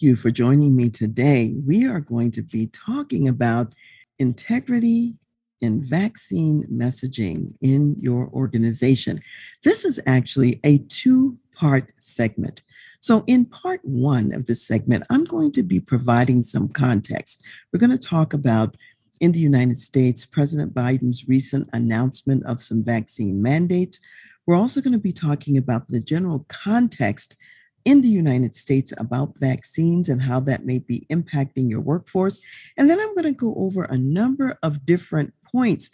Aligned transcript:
Thank 0.00 0.08
you 0.08 0.16
for 0.16 0.30
joining 0.30 0.74
me 0.74 0.88
today. 0.88 1.52
We 1.66 1.86
are 1.86 2.00
going 2.00 2.30
to 2.30 2.40
be 2.40 2.68
talking 2.68 3.28
about 3.28 3.74
integrity 4.18 5.16
in 5.60 5.84
vaccine 5.84 6.66
messaging 6.72 7.52
in 7.60 7.96
your 8.00 8.30
organization. 8.30 9.20
This 9.62 9.84
is 9.84 10.00
actually 10.06 10.58
a 10.64 10.78
two 10.88 11.36
part 11.54 11.90
segment. 11.98 12.62
So, 13.00 13.24
in 13.26 13.44
part 13.44 13.82
one 13.84 14.32
of 14.32 14.46
this 14.46 14.66
segment, 14.66 15.04
I'm 15.10 15.24
going 15.24 15.52
to 15.52 15.62
be 15.62 15.80
providing 15.80 16.40
some 16.40 16.70
context. 16.70 17.42
We're 17.70 17.80
going 17.80 17.90
to 17.90 17.98
talk 17.98 18.32
about 18.32 18.78
in 19.20 19.32
the 19.32 19.38
United 19.38 19.76
States, 19.76 20.24
President 20.24 20.72
Biden's 20.72 21.28
recent 21.28 21.68
announcement 21.74 22.42
of 22.46 22.62
some 22.62 22.82
vaccine 22.82 23.42
mandates. 23.42 24.00
We're 24.46 24.56
also 24.56 24.80
going 24.80 24.94
to 24.94 24.98
be 24.98 25.12
talking 25.12 25.58
about 25.58 25.90
the 25.90 26.00
general 26.00 26.46
context 26.48 27.36
in 27.84 28.02
the 28.02 28.08
United 28.08 28.54
States 28.54 28.92
about 28.98 29.38
vaccines 29.38 30.08
and 30.08 30.22
how 30.22 30.40
that 30.40 30.64
may 30.64 30.78
be 30.78 31.06
impacting 31.10 31.68
your 31.68 31.80
workforce. 31.80 32.40
And 32.76 32.88
then 32.88 33.00
I'm 33.00 33.14
going 33.14 33.24
to 33.24 33.32
go 33.32 33.54
over 33.56 33.84
a 33.84 33.98
number 33.98 34.58
of 34.62 34.84
different 34.86 35.32
points 35.44 35.90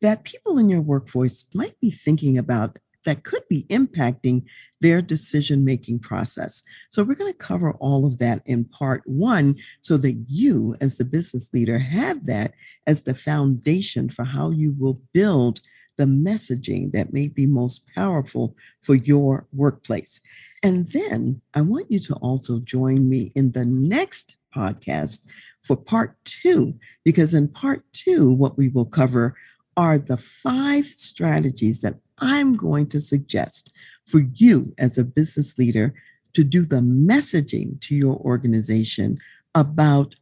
that 0.00 0.24
people 0.24 0.58
in 0.58 0.68
your 0.68 0.80
workforce 0.80 1.44
might 1.54 1.78
be 1.80 1.90
thinking 1.90 2.38
about 2.38 2.78
that 3.04 3.24
could 3.24 3.42
be 3.48 3.64
impacting 3.70 4.44
their 4.80 5.00
decision 5.02 5.64
making 5.64 5.98
process. 5.98 6.62
So, 6.90 7.02
we're 7.02 7.14
going 7.14 7.32
to 7.32 7.38
cover 7.38 7.72
all 7.74 8.06
of 8.06 8.18
that 8.18 8.42
in 8.46 8.64
part 8.64 9.02
one 9.06 9.56
so 9.80 9.96
that 9.98 10.24
you, 10.28 10.76
as 10.80 10.98
the 10.98 11.04
business 11.04 11.52
leader, 11.52 11.78
have 11.78 12.26
that 12.26 12.52
as 12.86 13.02
the 13.02 13.14
foundation 13.14 14.08
for 14.08 14.24
how 14.24 14.50
you 14.50 14.74
will 14.78 15.00
build 15.12 15.60
the 15.96 16.04
messaging 16.06 16.92
that 16.92 17.12
may 17.12 17.28
be 17.28 17.44
most 17.44 17.86
powerful 17.94 18.56
for 18.80 18.94
your 18.94 19.46
workplace. 19.52 20.20
And 20.62 20.90
then 20.92 21.40
I 21.54 21.62
want 21.62 21.90
you 21.90 22.00
to 22.00 22.14
also 22.16 22.58
join 22.60 23.08
me 23.08 23.32
in 23.34 23.52
the 23.52 23.64
next 23.64 24.36
podcast 24.54 25.24
for 25.62 25.76
part 25.76 26.16
two, 26.24 26.74
because 27.04 27.34
in 27.34 27.48
part 27.48 27.84
two, 27.92 28.30
what 28.32 28.58
we 28.58 28.68
will 28.68 28.84
cover 28.84 29.36
are 29.76 29.98
the 29.98 30.16
five 30.16 30.86
strategies 30.86 31.80
that 31.80 31.94
I'm 32.18 32.52
going 32.52 32.88
to 32.88 33.00
suggest 33.00 33.72
for 34.06 34.20
you 34.34 34.74
as 34.78 34.98
a 34.98 35.04
business 35.04 35.56
leader 35.56 35.94
to 36.34 36.44
do 36.44 36.64
the 36.64 36.80
messaging 36.80 37.80
to 37.82 37.94
your 37.94 38.16
organization 38.16 39.18
about 39.54 40.14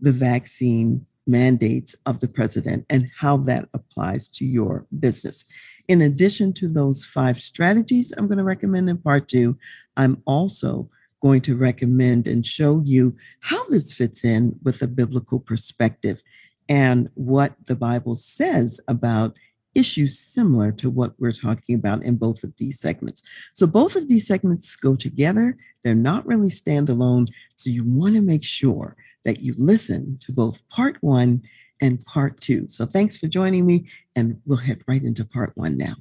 the 0.00 0.12
vaccine 0.12 1.06
mandates 1.26 1.94
of 2.04 2.20
the 2.20 2.28
president 2.28 2.84
and 2.88 3.10
how 3.16 3.36
that 3.38 3.68
applies 3.74 4.28
to 4.28 4.44
your 4.44 4.86
business. 4.98 5.44
In 5.88 6.02
addition 6.02 6.52
to 6.54 6.68
those 6.68 7.04
five 7.04 7.38
strategies 7.38 8.12
I'm 8.16 8.26
going 8.26 8.38
to 8.38 8.44
recommend 8.44 8.88
in 8.88 8.98
part 8.98 9.28
two, 9.28 9.56
I'm 9.96 10.22
also 10.26 10.90
going 11.22 11.40
to 11.42 11.56
recommend 11.56 12.26
and 12.26 12.44
show 12.44 12.82
you 12.84 13.16
how 13.40 13.64
this 13.68 13.92
fits 13.92 14.24
in 14.24 14.58
with 14.62 14.82
a 14.82 14.88
biblical 14.88 15.40
perspective 15.40 16.22
and 16.68 17.08
what 17.14 17.54
the 17.66 17.76
Bible 17.76 18.16
says 18.16 18.80
about 18.88 19.36
issues 19.74 20.18
similar 20.18 20.72
to 20.72 20.88
what 20.90 21.14
we're 21.18 21.32
talking 21.32 21.74
about 21.74 22.02
in 22.02 22.16
both 22.16 22.42
of 22.42 22.56
these 22.56 22.80
segments. 22.80 23.22
So, 23.54 23.66
both 23.66 23.94
of 23.94 24.08
these 24.08 24.26
segments 24.26 24.74
go 24.74 24.96
together, 24.96 25.56
they're 25.84 25.94
not 25.94 26.26
really 26.26 26.48
standalone. 26.48 27.28
So, 27.54 27.70
you 27.70 27.84
want 27.84 28.14
to 28.14 28.22
make 28.22 28.42
sure 28.42 28.96
that 29.24 29.40
you 29.42 29.54
listen 29.56 30.18
to 30.22 30.32
both 30.32 30.66
part 30.70 30.96
one 31.00 31.42
and 31.80 32.04
part 32.04 32.40
two. 32.40 32.68
So, 32.68 32.86
thanks 32.86 33.16
for 33.16 33.26
joining 33.26 33.66
me, 33.66 33.88
and 34.14 34.40
we'll 34.44 34.58
head 34.58 34.82
right 34.86 35.02
into 35.02 35.24
part 35.24 35.52
one 35.54 35.76
now. 35.76 35.96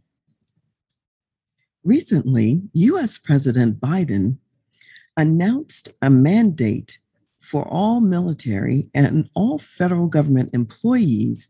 Recently, 1.83 2.63
US 2.73 3.17
President 3.17 3.79
Biden 3.79 4.37
announced 5.17 5.89
a 6.01 6.09
mandate 6.09 6.97
for 7.39 7.67
all 7.67 8.01
military 8.01 8.87
and 8.95 9.29
all 9.35 9.59
federal 9.59 10.07
government 10.07 10.49
employees 10.53 11.47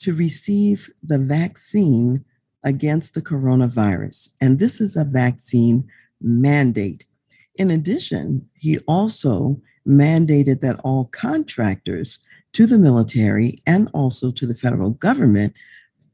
to 0.00 0.12
receive 0.12 0.90
the 1.02 1.18
vaccine 1.18 2.24
against 2.64 3.14
the 3.14 3.22
coronavirus. 3.22 4.28
And 4.40 4.58
this 4.58 4.80
is 4.80 4.96
a 4.96 5.04
vaccine 5.04 5.88
mandate. 6.20 7.06
In 7.54 7.70
addition, 7.70 8.48
he 8.54 8.78
also 8.88 9.60
mandated 9.86 10.60
that 10.62 10.80
all 10.80 11.04
contractors 11.06 12.18
to 12.56 12.66
the 12.66 12.78
military 12.78 13.58
and 13.66 13.86
also 13.92 14.30
to 14.30 14.46
the 14.46 14.54
federal 14.54 14.88
government 14.92 15.52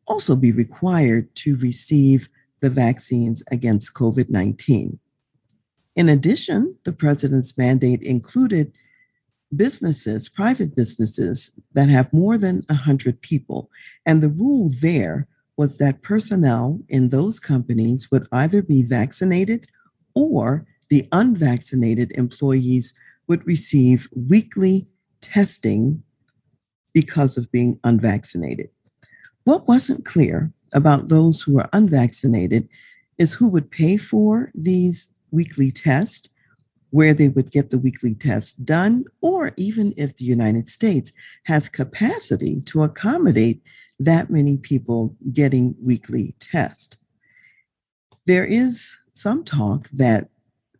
also 0.08 0.34
be 0.34 0.50
required 0.50 1.32
to 1.36 1.56
receive 1.58 2.28
the 2.58 2.69
vaccines 2.69 3.44
against 3.53 3.94
COVID 3.94 4.28
19. 4.28 4.98
In 5.94 6.08
addition, 6.08 6.76
the 6.82 6.91
president's 6.91 7.56
mandate 7.56 8.03
included 8.03 8.72
businesses, 9.54 10.28
private 10.28 10.75
businesses 10.75 11.53
that 11.75 11.88
have 11.88 12.12
more 12.12 12.36
than 12.36 12.64
100 12.66 13.22
people. 13.22 13.70
And 14.04 14.20
the 14.20 14.28
rule 14.28 14.72
there 14.80 15.28
was 15.56 15.78
that 15.78 16.03
personnel 16.03 16.80
in 16.88 17.10
those 17.10 17.38
companies 17.38 18.10
would 18.10 18.26
either 18.32 18.62
be 18.62 18.82
vaccinated 18.82 19.69
or 20.16 20.66
the 20.91 21.06
unvaccinated 21.12 22.10
employees 22.16 22.94
would 23.28 23.47
receive 23.47 24.09
weekly 24.28 24.88
testing 25.20 26.03
because 26.92 27.36
of 27.36 27.50
being 27.50 27.78
unvaccinated. 27.84 28.69
What 29.44 29.66
wasn't 29.66 30.04
clear 30.04 30.53
about 30.72 31.08
those 31.08 31.42
who 31.42 31.58
are 31.58 31.69
unvaccinated 31.72 32.69
is 33.19 33.32
who 33.32 33.48
would 33.48 33.70
pay 33.70 33.97
for 33.97 34.50
these 34.54 35.08
weekly 35.30 35.70
tests, 35.70 36.28
where 36.91 37.14
they 37.14 37.28
would 37.28 37.50
get 37.50 37.70
the 37.70 37.78
weekly 37.78 38.14
tests 38.14 38.54
done, 38.54 39.04
or 39.20 39.53
even 39.56 39.94
if 39.97 40.16
the 40.16 40.25
United 40.25 40.69
States 40.69 41.12
has 41.44 41.69
capacity 41.69 42.60
to 42.62 42.82
accommodate 42.82 43.62
that 43.98 44.30
many 44.30 44.56
people 44.56 45.16
getting 45.32 45.74
weekly 45.80 46.34
tests. 46.38 46.97
There 48.26 48.44
is 48.44 48.92
some 49.14 49.44
talk 49.44 49.88
that 49.91 50.28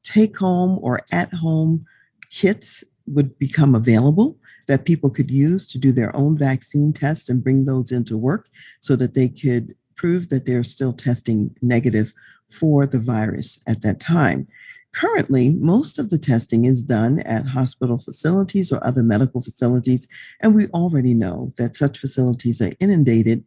take 0.03 0.37
home 0.37 0.79
or 0.83 1.01
at 1.11 1.33
home 1.33 1.85
kits 2.31 2.85
would 3.07 3.39
become 3.39 3.75
available 3.75 4.39
that 4.67 4.85
people 4.85 5.11
could 5.11 5.31
use 5.31 5.67
to 5.67 5.79
do 5.79 5.93
their 5.93 6.15
own 6.17 6.37
vaccine 6.37 6.93
test 6.93 7.29
and 7.29 7.43
bring 7.43 7.65
those 7.65 7.93
into 7.93 8.17
work 8.17 8.49
so 8.81 8.97
that 8.97 9.15
they 9.15 9.29
could 9.29 9.75
prove 9.97 10.29
that 10.29 10.47
they're 10.47 10.65
still 10.65 10.93
testing 10.93 11.55
negative 11.63 12.13
for 12.51 12.87
the 12.87 12.99
virus 12.99 13.59
at 13.67 13.83
that 13.83 14.01
time. 14.01 14.47
Currently, 14.93 15.51
most 15.51 15.99
of 15.99 16.11
the 16.11 16.19
testing 16.19 16.67
is 16.67 16.83
done 16.83 17.21
at 17.21 17.47
hospital 17.47 17.99
facilities 17.99 18.71
or 18.71 18.85
other 18.87 19.03
medical 19.03 19.41
facilities, 19.41 20.07
and 20.41 20.55
we 20.55 20.67
already 20.69 21.15
know 21.15 21.51
that 21.57 21.77
such 21.77 21.99
facilities 21.99 22.61
are 22.61 22.73
inundated 22.79 23.43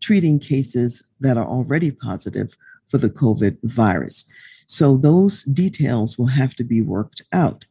treating 0.00 0.38
cases 0.38 1.04
that 1.20 1.36
are 1.36 1.46
already 1.46 1.90
positive 1.90 2.56
for 2.88 2.98
the 2.98 3.10
COVID 3.10 3.58
virus. 3.62 4.24
So, 4.66 4.96
those 4.96 5.44
details 5.44 6.18
will 6.18 6.26
have 6.26 6.54
to 6.56 6.64
be 6.64 6.80
worked 6.80 7.22
out. 7.32 7.64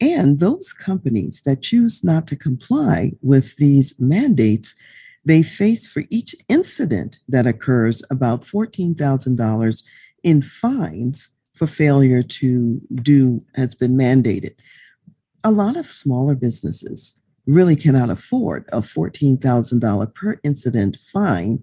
And 0.00 0.38
those 0.40 0.72
companies 0.72 1.42
that 1.46 1.62
choose 1.62 2.04
not 2.04 2.26
to 2.28 2.36
comply 2.36 3.12
with 3.22 3.56
these 3.56 3.94
mandates 3.98 4.74
they 5.26 5.42
face 5.42 5.88
for 5.88 6.04
each 6.08 6.36
incident 6.48 7.18
that 7.28 7.48
occurs 7.48 8.00
about 8.10 8.44
$14,000 8.44 9.82
in 10.22 10.40
fines 10.40 11.30
for 11.52 11.66
failure 11.66 12.22
to 12.22 12.80
do 12.94 13.44
has 13.56 13.74
been 13.74 13.96
mandated. 13.96 14.54
A 15.42 15.50
lot 15.50 15.76
of 15.76 15.86
smaller 15.86 16.36
businesses 16.36 17.12
really 17.46 17.74
cannot 17.74 18.08
afford 18.08 18.66
a 18.72 18.80
$14,000 18.80 20.14
per 20.14 20.38
incident 20.44 20.96
fine 21.12 21.60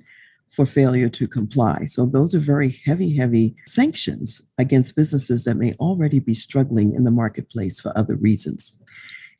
for 0.53 0.67
failure 0.67 1.09
to 1.09 1.27
comply. 1.27 1.85
So, 1.85 2.05
those 2.05 2.35
are 2.35 2.39
very 2.39 2.79
heavy, 2.85 3.15
heavy 3.15 3.55
sanctions 3.65 4.41
against 4.57 4.95
businesses 4.95 5.43
that 5.45 5.57
may 5.57 5.73
already 5.73 6.19
be 6.19 6.35
struggling 6.35 6.93
in 6.93 7.03
the 7.03 7.11
marketplace 7.11 7.81
for 7.81 7.91
other 7.97 8.15
reasons. 8.15 8.71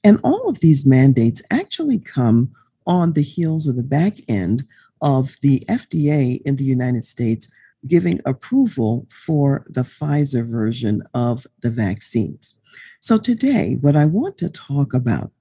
And 0.04 0.19
all 0.24 0.50
of 0.50 0.60
these 0.60 0.86
mandates 0.86 1.42
actually 1.51 2.00
come 2.00 2.51
on 2.88 3.13
the 3.13 3.21
heels 3.21 3.68
or 3.68 3.74
the 3.74 3.83
back 3.83 4.18
end 4.27 4.65
of 5.01 5.36
the 5.42 5.63
FDA 5.69 6.42
in 6.45 6.56
the 6.56 6.63
United 6.63 7.06
States 7.06 7.48
giving 7.88 8.19
approval 8.25 9.06
for 9.12 9.65
the 9.69 9.81
Pfizer 9.81 10.45
version 10.50 11.04
of 11.13 11.45
the 11.62 11.69
vaccines. 11.69 12.56
So, 13.01 13.19
today, 13.19 13.77
what 13.81 13.95
I 13.95 14.06
want 14.06 14.38
to 14.39 14.50
talk 14.50 14.94
about 14.94 15.31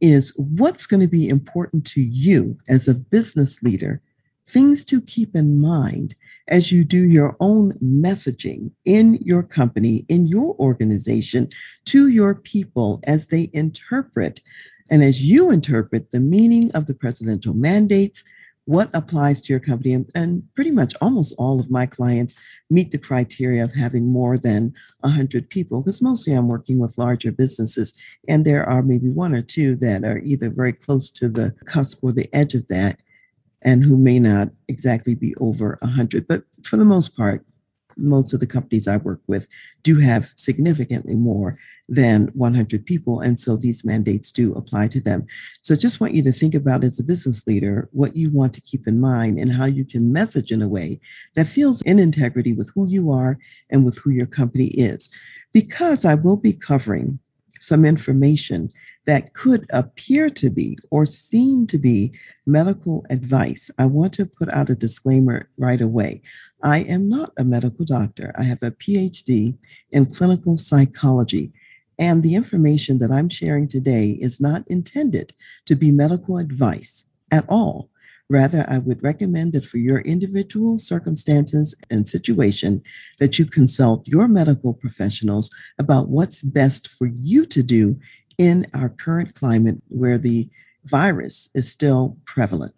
is 0.00 0.32
what's 0.36 0.86
going 0.86 1.00
to 1.00 1.08
be 1.08 1.28
important 1.28 1.86
to 1.88 2.00
you 2.00 2.56
as 2.68 2.88
a 2.88 2.94
business 2.94 3.62
leader, 3.62 4.00
things 4.50 4.84
to 4.84 5.00
keep 5.00 5.34
in 5.34 5.60
mind 5.60 6.14
as 6.48 6.72
you 6.72 6.84
do 6.84 7.04
your 7.04 7.36
own 7.40 7.72
messaging 7.74 8.70
in 8.84 9.14
your 9.22 9.42
company, 9.42 10.04
in 10.08 10.26
your 10.26 10.56
organization, 10.58 11.48
to 11.84 12.08
your 12.08 12.34
people 12.34 13.00
as 13.06 13.28
they 13.28 13.50
interpret 13.52 14.40
and 14.90 15.04
as 15.04 15.22
you 15.22 15.50
interpret 15.50 16.10
the 16.10 16.18
meaning 16.18 16.72
of 16.72 16.86
the 16.86 16.94
presidential 16.94 17.54
mandates, 17.54 18.24
what 18.64 18.90
applies 18.92 19.40
to 19.40 19.52
your 19.52 19.60
company. 19.60 19.92
And, 19.92 20.10
and, 20.14 20.42
pretty 20.54 20.72
much 20.72 20.94
almost 21.00 21.34
all 21.38 21.60
of 21.60 21.70
my 21.70 21.86
clients 21.86 22.34
meet 22.70 22.90
the 22.90 22.98
criteria 22.98 23.64
of 23.64 23.72
having 23.72 24.06
more 24.06 24.36
than 24.36 24.74
100 25.00 25.48
people, 25.48 25.80
because 25.80 26.02
mostly 26.02 26.34
I'm 26.34 26.48
working 26.48 26.78
with 26.78 26.98
larger 26.98 27.32
businesses. 27.32 27.94
And 28.28 28.44
there 28.44 28.68
are 28.68 28.82
maybe 28.82 29.08
one 29.08 29.34
or 29.34 29.42
two 29.42 29.76
that 29.76 30.04
are 30.04 30.18
either 30.18 30.50
very 30.50 30.72
close 30.72 31.10
to 31.12 31.28
the 31.28 31.54
cusp 31.64 31.98
or 32.02 32.12
the 32.12 32.28
edge 32.34 32.54
of 32.54 32.66
that 32.68 33.00
and 33.62 33.84
who 33.84 33.96
may 33.96 34.18
not 34.18 34.48
exactly 34.68 35.14
be 35.14 35.34
over 35.36 35.78
100. 35.82 36.26
But 36.26 36.44
for 36.62 36.76
the 36.76 36.84
most 36.84 37.16
part, 37.16 37.44
most 37.96 38.32
of 38.32 38.40
the 38.40 38.46
companies 38.46 38.88
I 38.88 38.96
work 38.96 39.20
with 39.26 39.46
do 39.82 39.98
have 39.98 40.32
significantly 40.36 41.14
more 41.14 41.58
than 41.88 42.28
100 42.34 42.86
people. 42.86 43.20
And 43.20 43.38
so 43.38 43.56
these 43.56 43.84
mandates 43.84 44.30
do 44.32 44.54
apply 44.54 44.88
to 44.88 45.00
them. 45.00 45.26
So 45.62 45.76
just 45.76 46.00
want 46.00 46.14
you 46.14 46.22
to 46.22 46.32
think 46.32 46.54
about 46.54 46.84
as 46.84 46.98
a 46.98 47.04
business 47.04 47.46
leader 47.46 47.88
what 47.92 48.16
you 48.16 48.30
want 48.30 48.54
to 48.54 48.60
keep 48.60 48.86
in 48.86 49.00
mind 49.00 49.38
and 49.38 49.52
how 49.52 49.64
you 49.64 49.84
can 49.84 50.12
message 50.12 50.52
in 50.52 50.62
a 50.62 50.68
way 50.68 51.00
that 51.34 51.48
feels 51.48 51.82
in 51.82 51.98
integrity 51.98 52.52
with 52.52 52.70
who 52.74 52.86
you 52.88 53.10
are 53.10 53.38
and 53.70 53.84
with 53.84 53.98
who 53.98 54.10
your 54.10 54.26
company 54.26 54.68
is. 54.68 55.10
Because 55.52 56.04
I 56.04 56.14
will 56.14 56.36
be 56.36 56.52
covering 56.52 57.18
some 57.60 57.84
information 57.84 58.72
that 59.06 59.32
could 59.34 59.66
appear 59.70 60.30
to 60.30 60.50
be 60.50 60.78
or 60.90 61.06
seem 61.06 61.66
to 61.68 61.78
be 61.78 62.12
medical 62.46 63.04
advice, 63.10 63.70
I 63.78 63.86
want 63.86 64.12
to 64.14 64.26
put 64.26 64.50
out 64.50 64.70
a 64.70 64.74
disclaimer 64.74 65.48
right 65.56 65.80
away. 65.80 66.22
I 66.62 66.80
am 66.80 67.08
not 67.08 67.32
a 67.38 67.44
medical 67.44 67.84
doctor. 67.84 68.32
I 68.38 68.42
have 68.44 68.62
a 68.62 68.70
PhD 68.70 69.56
in 69.90 70.06
clinical 70.06 70.58
psychology. 70.58 71.52
And 71.98 72.22
the 72.22 72.34
information 72.34 72.98
that 72.98 73.10
I'm 73.10 73.28
sharing 73.28 73.68
today 73.68 74.18
is 74.20 74.40
not 74.40 74.64
intended 74.68 75.34
to 75.66 75.74
be 75.74 75.90
medical 75.90 76.38
advice 76.38 77.04
at 77.30 77.44
all. 77.48 77.90
Rather, 78.30 78.64
I 78.68 78.78
would 78.78 79.02
recommend 79.02 79.54
that 79.54 79.64
for 79.64 79.78
your 79.78 79.98
individual 80.02 80.78
circumstances 80.78 81.74
and 81.90 82.08
situation 82.08 82.80
that 83.18 83.40
you 83.40 83.44
consult 83.44 84.06
your 84.06 84.28
medical 84.28 84.72
professionals 84.72 85.50
about 85.80 86.08
what's 86.08 86.40
best 86.40 86.86
for 86.88 87.08
you 87.08 87.44
to 87.46 87.62
do 87.62 87.98
in 88.40 88.66
our 88.72 88.88
current 88.88 89.34
climate 89.34 89.82
where 89.88 90.16
the 90.16 90.48
virus 90.86 91.50
is 91.54 91.70
still 91.70 92.16
prevalent. 92.24 92.74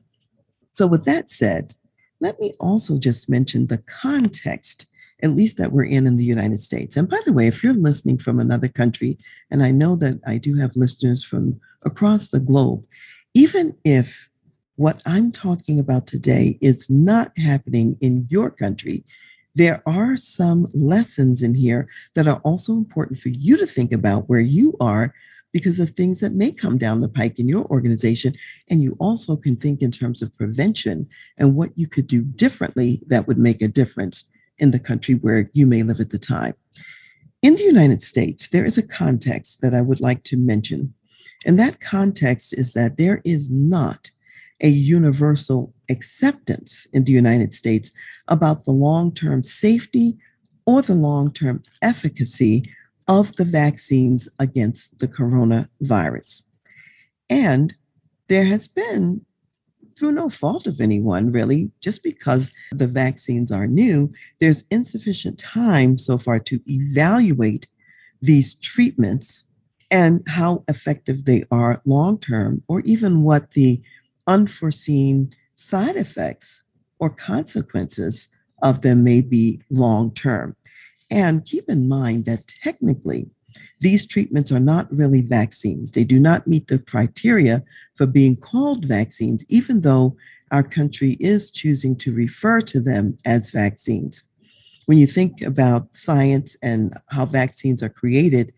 So, 0.73 0.89
with 0.89 1.05
that 1.05 1.31
said, 1.31 1.77
let 2.21 2.41
me 2.41 2.53
also 2.59 2.99
just 2.99 3.29
mention 3.29 3.69
the 3.69 3.79
context, 3.79 4.87
at 5.23 5.31
least 5.31 5.59
that 5.59 5.71
we're 5.71 5.85
in 5.85 6.05
in 6.05 6.17
the 6.17 6.25
United 6.25 6.59
States. 6.59 6.97
And 6.97 7.09
by 7.09 7.21
the 7.25 7.33
way, 7.33 7.47
if 7.47 7.63
you're 7.63 7.75
listening 7.75 8.19
from 8.19 8.41
another 8.41 8.67
country, 8.67 9.17
and 9.53 9.63
I 9.63 9.71
know 9.71 9.95
that 9.97 10.19
I 10.27 10.37
do 10.37 10.57
have 10.57 10.75
listeners 10.75 11.23
from 11.23 11.61
across 11.85 12.31
the 12.31 12.41
globe, 12.41 12.85
even 13.33 13.77
if 13.85 14.29
what 14.75 15.01
I'm 15.07 15.31
talking 15.31 15.79
about 15.79 16.09
today 16.09 16.59
is 16.61 16.91
not 16.91 17.39
happening 17.39 17.97
in 18.01 18.27
your 18.29 18.51
country, 18.51 19.05
there 19.55 19.81
are 19.87 20.17
some 20.17 20.67
lessons 20.75 21.41
in 21.41 21.55
here 21.55 21.87
that 22.15 22.27
are 22.27 22.41
also 22.43 22.73
important 22.73 23.21
for 23.21 23.29
you 23.29 23.57
to 23.59 23.67
think 23.67 23.93
about 23.93 24.29
where 24.29 24.41
you 24.41 24.75
are 24.81 25.15
because 25.53 25.79
of 25.79 25.91
things 25.91 26.21
that 26.21 26.33
may 26.33 26.51
come 26.51 26.79
down 26.79 27.01
the 27.01 27.09
pike 27.09 27.39
in 27.39 27.49
your 27.49 27.65
organization. 27.67 28.35
And 28.69 28.83
you 28.83 28.97
also 28.99 29.37
can 29.37 29.57
think 29.57 29.83
in 29.83 29.93
terms 29.93 30.23
of 30.23 30.37
prevention 30.37 31.09
and 31.39 31.57
what 31.57 31.71
you 31.77 31.87
could 31.87 32.07
do 32.07 32.23
differently 32.23 33.03
that 33.09 33.27
would 33.27 33.39
make 33.39 33.63
a 33.63 33.69
difference 33.69 34.25
in 34.59 34.71
the 34.71 34.79
country 34.79 35.15
where 35.15 35.51
you 35.53 35.67
may 35.67 35.83
live 35.83 36.01
at 36.01 36.11
the 36.11 36.19
time. 36.19 36.55
In 37.43 37.57
the 37.57 37.65
United 37.65 38.03
States, 38.03 38.49
there 38.49 38.65
is 38.65 38.79
a 38.79 38.83
context 38.83 39.61
that 39.61 39.75
I 39.75 39.81
would 39.81 40.01
like 40.01 40.23
to 40.25 40.37
mention. 40.37 40.95
And 41.45 41.59
that 41.59 41.81
context 41.81 42.55
is 42.55 42.73
that 42.75 42.97
there 42.97 43.21
is 43.25 43.51
not 43.51 44.11
a 44.61 44.69
universal 44.69 45.75
acceptance 45.91 46.87
in 46.93 47.05
the 47.05 47.13
United 47.13 47.53
States 47.53 47.91
about 48.29 48.65
the 48.65 48.71
long 48.71 49.13
term 49.13 49.43
safety 49.43 50.17
or 50.67 50.83
the 50.83 50.95
long 50.95 51.33
term 51.33 51.63
efficacy 51.83 52.71
of 53.09 53.35
the 53.37 53.45
vaccines 53.45 54.29
against 54.39 54.99
the 54.99 55.09
coronavirus. 55.09 56.43
And 57.29 57.75
there 58.29 58.45
has 58.45 58.69
been, 58.69 59.25
through 59.97 60.13
no 60.13 60.29
fault 60.29 60.67
of 60.67 60.81
anyone 60.81 61.33
really, 61.33 61.71
just 61.81 62.03
because 62.03 62.53
the 62.71 62.87
vaccines 62.87 63.53
are 63.53 63.67
new, 63.67 64.13
there's 64.41 64.65
insufficient 64.71 65.39
time 65.39 65.99
so 65.99 66.19
far 66.19 66.39
to 66.41 66.61
evaluate 66.67 67.69
these 68.21 68.55
treatments 68.57 69.45
and 69.91 70.23
how 70.27 70.65
effective 70.69 71.25
they 71.25 71.45
are 71.51 71.83
long 71.85 72.19
term, 72.19 72.63
or 72.69 72.81
even 72.81 73.23
what 73.23 73.51
the 73.51 73.83
unforeseen 74.27 75.35
side 75.55 75.97
effects 75.97 76.63
or 76.99 77.11
consequences 77.11 78.29
of 78.63 78.83
them 78.83 79.05
may 79.05 79.21
be 79.21 79.61
long 79.71 80.15
term. 80.15 80.57
And 81.13 81.45
keep 81.45 81.69
in 81.69 81.89
mind 81.89 82.25
that 82.25 82.49
technically, 82.49 83.29
these 83.81 84.07
treatments 84.07 84.51
are 84.51 84.59
not 84.59 84.91
really 84.91 85.21
vaccines. 85.21 85.91
They 85.91 86.05
do 86.05 86.19
not 86.19 86.47
meet 86.47 86.69
the 86.69 86.79
criteria 86.79 87.63
for 87.95 88.07
being 88.07 88.35
called 88.35 88.87
vaccines, 88.87 89.45
even 89.51 89.83
though 89.83 90.17
our 90.51 90.63
country 90.63 91.19
is 91.21 91.51
choosing 91.51 91.97
to 91.97 92.15
refer 92.15 92.63
to 92.63 92.81
them 92.81 93.19
as 93.27 93.51
vaccines. 93.51 94.23
When 94.87 94.97
you 94.97 95.07
think 95.07 95.43
about 95.43 95.95
science 95.95 96.57
and 96.63 96.95
how 97.09 97.27
vaccines 97.27 97.83
are 97.83 97.91
created, 97.91 98.55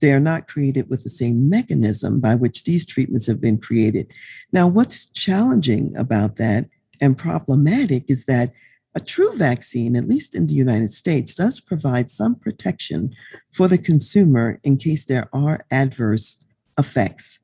they 0.00 0.12
are 0.12 0.20
not 0.20 0.46
created 0.46 0.88
with 0.88 1.02
the 1.02 1.10
same 1.10 1.50
mechanism 1.50 2.20
by 2.20 2.36
which 2.36 2.62
these 2.62 2.86
treatments 2.86 3.26
have 3.26 3.40
been 3.40 3.58
created. 3.58 4.06
Now, 4.52 4.68
what's 4.68 5.06
challenging 5.06 5.92
about 5.96 6.36
that 6.36 6.68
and 7.00 7.18
problematic 7.18 8.08
is 8.08 8.26
that 8.26 8.52
a 8.96 9.00
true 9.00 9.36
vaccine, 9.36 9.94
at 9.94 10.08
least 10.08 10.34
in 10.34 10.46
the 10.46 10.54
United 10.54 10.90
States, 10.90 11.34
does 11.34 11.60
provide 11.60 12.10
some 12.10 12.34
protection 12.34 13.12
for 13.52 13.68
the 13.68 13.76
consumer 13.76 14.58
in 14.64 14.78
case 14.78 15.04
there 15.04 15.28
are 15.34 15.66
adverse 15.70 16.38
effects. 16.78 17.38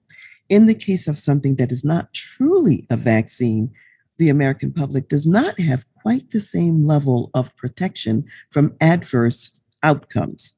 In 0.49 0.65
the 0.65 0.75
case 0.75 1.07
of 1.07 1.19
something 1.19 1.57
that 1.57 1.71
is 1.71 1.85
not 1.85 2.15
truly 2.15 2.87
a 2.89 2.97
vaccine, 2.97 3.71
the 4.17 4.31
American 4.31 4.73
public 4.73 5.11
does 5.11 5.27
not 5.27 5.61
have 5.61 5.85
quite 6.01 6.31
the 6.31 6.41
same 6.41 6.87
level 6.87 7.31
of 7.35 7.55
protection 7.57 8.25
from 8.51 8.75
adverse 8.81 9.51
outcomes. 9.83 10.55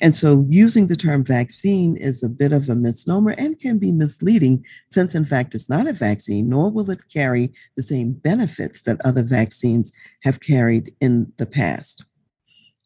And 0.00 0.16
so 0.16 0.44
using 0.48 0.88
the 0.88 0.96
term 0.96 1.24
vaccine 1.24 1.96
is 1.96 2.22
a 2.22 2.28
bit 2.28 2.52
of 2.52 2.68
a 2.68 2.74
misnomer 2.74 3.30
and 3.32 3.58
can 3.58 3.78
be 3.78 3.92
misleading 3.92 4.64
since, 4.90 5.14
in 5.14 5.24
fact, 5.24 5.54
it's 5.54 5.70
not 5.70 5.86
a 5.86 5.92
vaccine, 5.92 6.48
nor 6.48 6.70
will 6.70 6.90
it 6.90 7.08
carry 7.12 7.52
the 7.76 7.82
same 7.82 8.12
benefits 8.12 8.82
that 8.82 9.00
other 9.04 9.22
vaccines 9.22 9.92
have 10.22 10.40
carried 10.40 10.92
in 11.00 11.32
the 11.36 11.46
past. 11.46 12.04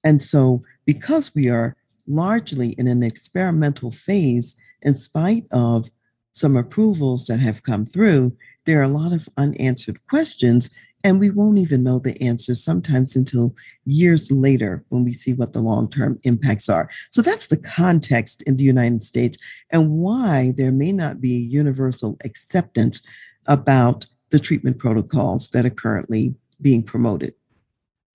And 0.04 0.22
so, 0.22 0.60
because 0.84 1.34
we 1.34 1.48
are 1.48 1.76
largely 2.06 2.70
in 2.70 2.86
an 2.86 3.02
experimental 3.02 3.90
phase, 3.90 4.56
in 4.82 4.94
spite 4.94 5.46
of 5.50 5.90
some 6.32 6.56
approvals 6.56 7.26
that 7.26 7.40
have 7.40 7.62
come 7.62 7.84
through, 7.84 8.36
there 8.64 8.80
are 8.80 8.84
a 8.84 8.88
lot 8.88 9.12
of 9.12 9.28
unanswered 9.36 9.98
questions 10.08 10.70
and 11.04 11.20
we 11.20 11.30
won't 11.30 11.58
even 11.58 11.82
know 11.82 11.98
the 11.98 12.20
answers 12.22 12.62
sometimes 12.62 13.14
until 13.14 13.54
years 13.84 14.30
later 14.30 14.84
when 14.88 15.04
we 15.04 15.12
see 15.12 15.32
what 15.32 15.52
the 15.52 15.60
long 15.60 15.88
term 15.88 16.18
impacts 16.24 16.68
are. 16.68 16.90
So 17.10 17.22
that's 17.22 17.46
the 17.46 17.56
context 17.56 18.42
in 18.42 18.56
the 18.56 18.64
United 18.64 19.04
States 19.04 19.38
and 19.70 19.90
why 19.90 20.52
there 20.56 20.72
may 20.72 20.92
not 20.92 21.20
be 21.20 21.30
universal 21.30 22.16
acceptance 22.24 23.00
about 23.46 24.06
the 24.30 24.38
treatment 24.38 24.78
protocols 24.78 25.50
that 25.50 25.64
are 25.64 25.70
currently 25.70 26.34
being 26.60 26.82
promoted. 26.82 27.34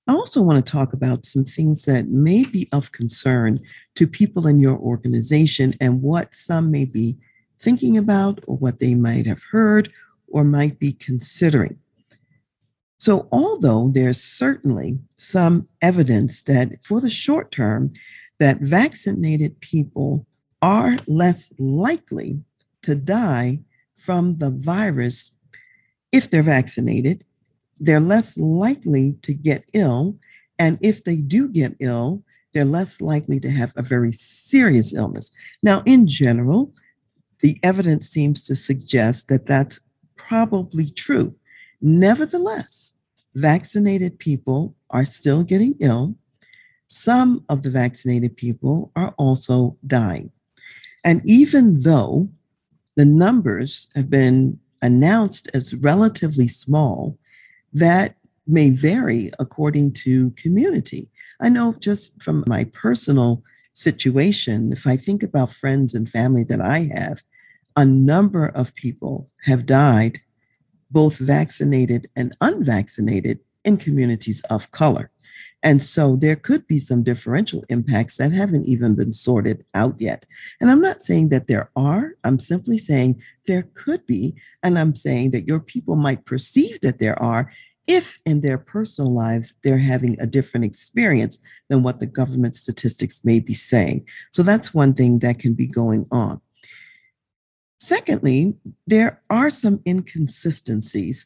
I 0.07 0.13
also 0.13 0.41
want 0.41 0.63
to 0.63 0.71
talk 0.71 0.91
about 0.91 1.25
some 1.25 1.45
things 1.45 1.83
that 1.83 2.09
may 2.09 2.43
be 2.43 2.67
of 2.73 2.91
concern 2.91 3.59
to 3.95 4.05
people 4.05 4.47
in 4.47 4.59
your 4.59 4.77
organization 4.77 5.73
and 5.79 6.01
what 6.01 6.35
some 6.35 6.69
may 6.69 6.83
be 6.83 7.15
thinking 7.59 7.97
about 7.97 8.43
or 8.45 8.57
what 8.57 8.79
they 8.79 8.95
might 8.95 9.25
have 9.25 9.41
heard 9.49 9.89
or 10.27 10.43
might 10.43 10.77
be 10.77 10.91
considering. 10.91 11.79
So, 13.03 13.27
although 13.33 13.89
there's 13.89 14.23
certainly 14.23 14.97
some 15.17 15.67
evidence 15.81 16.41
that 16.43 16.81
for 16.85 17.01
the 17.01 17.09
short 17.09 17.51
term, 17.51 17.91
that 18.39 18.61
vaccinated 18.61 19.59
people 19.59 20.25
are 20.61 20.95
less 21.05 21.49
likely 21.59 22.39
to 22.83 22.95
die 22.95 23.59
from 23.93 24.37
the 24.37 24.51
virus 24.51 25.31
if 26.13 26.29
they're 26.29 26.43
vaccinated, 26.43 27.25
they're 27.77 27.99
less 27.99 28.37
likely 28.37 29.17
to 29.23 29.33
get 29.33 29.65
ill. 29.73 30.17
And 30.57 30.77
if 30.79 31.03
they 31.03 31.17
do 31.17 31.49
get 31.49 31.75
ill, 31.81 32.23
they're 32.53 32.63
less 32.63 33.01
likely 33.01 33.37
to 33.41 33.51
have 33.51 33.73
a 33.75 33.81
very 33.81 34.13
serious 34.13 34.93
illness. 34.93 35.29
Now, 35.61 35.83
in 35.85 36.07
general, 36.07 36.73
the 37.41 37.59
evidence 37.63 38.07
seems 38.07 38.43
to 38.43 38.55
suggest 38.55 39.27
that 39.27 39.45
that's 39.45 39.81
probably 40.15 40.89
true. 40.89 41.35
Nevertheless, 41.81 42.92
vaccinated 43.35 44.19
people 44.19 44.75
are 44.89 45.05
still 45.05 45.43
getting 45.43 45.75
ill. 45.79 46.15
Some 46.87 47.43
of 47.49 47.63
the 47.63 47.69
vaccinated 47.69 48.37
people 48.37 48.91
are 48.95 49.13
also 49.17 49.77
dying. 49.87 50.31
And 51.03 51.21
even 51.25 51.81
though 51.81 52.29
the 52.95 53.05
numbers 53.05 53.87
have 53.95 54.09
been 54.09 54.59
announced 54.81 55.49
as 55.53 55.73
relatively 55.73 56.47
small, 56.47 57.17
that 57.73 58.15
may 58.45 58.69
vary 58.69 59.31
according 59.39 59.93
to 59.93 60.31
community. 60.31 61.09
I 61.41 61.49
know 61.49 61.73
just 61.79 62.21
from 62.21 62.43
my 62.47 62.65
personal 62.65 63.43
situation, 63.73 64.71
if 64.71 64.85
I 64.85 64.97
think 64.97 65.23
about 65.23 65.53
friends 65.53 65.93
and 65.93 66.09
family 66.09 66.43
that 66.45 66.61
I 66.61 66.91
have, 66.93 67.23
a 67.75 67.85
number 67.85 68.47
of 68.47 68.75
people 68.75 69.29
have 69.45 69.65
died, 69.65 70.19
both 70.93 71.17
vaccinated 71.17 72.09
and 72.15 72.35
unvaccinated, 72.39 73.39
in 73.65 73.77
communities 73.77 74.41
of 74.49 74.71
color. 74.71 75.09
And 75.65 75.81
so 75.81 76.17
there 76.17 76.35
could 76.35 76.67
be 76.67 76.77
some 76.77 77.03
differential 77.03 77.63
impacts 77.69 78.17
that 78.17 78.33
haven't 78.33 78.65
even 78.65 78.95
been 78.95 79.13
sorted 79.13 79.63
out 79.73 79.95
yet. 79.97 80.25
And 80.59 80.69
I'm 80.69 80.81
not 80.81 81.01
saying 81.01 81.29
that 81.29 81.47
there 81.47 81.71
are, 81.77 82.15
I'm 82.25 82.37
simply 82.37 82.77
saying 82.77 83.21
there 83.47 83.69
could 83.73 84.05
be. 84.05 84.35
And 84.61 84.77
I'm 84.77 84.93
saying 84.93 85.31
that 85.31 85.47
your 85.47 85.61
people 85.61 85.95
might 85.95 86.25
perceive 86.25 86.81
that 86.81 86.99
there 86.99 87.21
are 87.21 87.49
if 87.87 88.19
in 88.25 88.41
their 88.41 88.57
personal 88.57 89.13
lives 89.13 89.53
they're 89.63 89.77
having 89.77 90.19
a 90.19 90.27
different 90.27 90.65
experience 90.65 91.37
than 91.69 91.83
what 91.83 91.99
the 91.99 92.05
government 92.05 92.55
statistics 92.55 93.23
may 93.23 93.39
be 93.39 93.53
saying. 93.53 94.05
So 94.31 94.43
that's 94.43 94.73
one 94.73 94.93
thing 94.93 95.19
that 95.19 95.39
can 95.39 95.53
be 95.53 95.67
going 95.67 96.07
on. 96.11 96.41
Secondly, 97.83 98.57
there 98.87 99.21
are 99.29 99.49
some 99.49 99.81
inconsistencies 99.85 101.25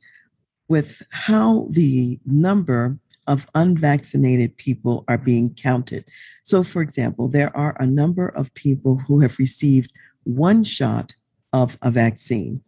with 0.67 1.03
how 1.11 1.67
the 1.69 2.19
number 2.25 2.97
of 3.27 3.45
unvaccinated 3.53 4.57
people 4.57 5.05
are 5.07 5.19
being 5.19 5.53
counted. 5.53 6.03
So, 6.43 6.63
for 6.63 6.81
example, 6.81 7.27
there 7.27 7.55
are 7.55 7.77
a 7.79 7.85
number 7.85 8.29
of 8.29 8.51
people 8.55 8.97
who 9.07 9.19
have 9.19 9.37
received 9.37 9.91
one 10.23 10.63
shot 10.63 11.13
of 11.53 11.77
a 11.83 11.91
vaccine. 11.91 12.61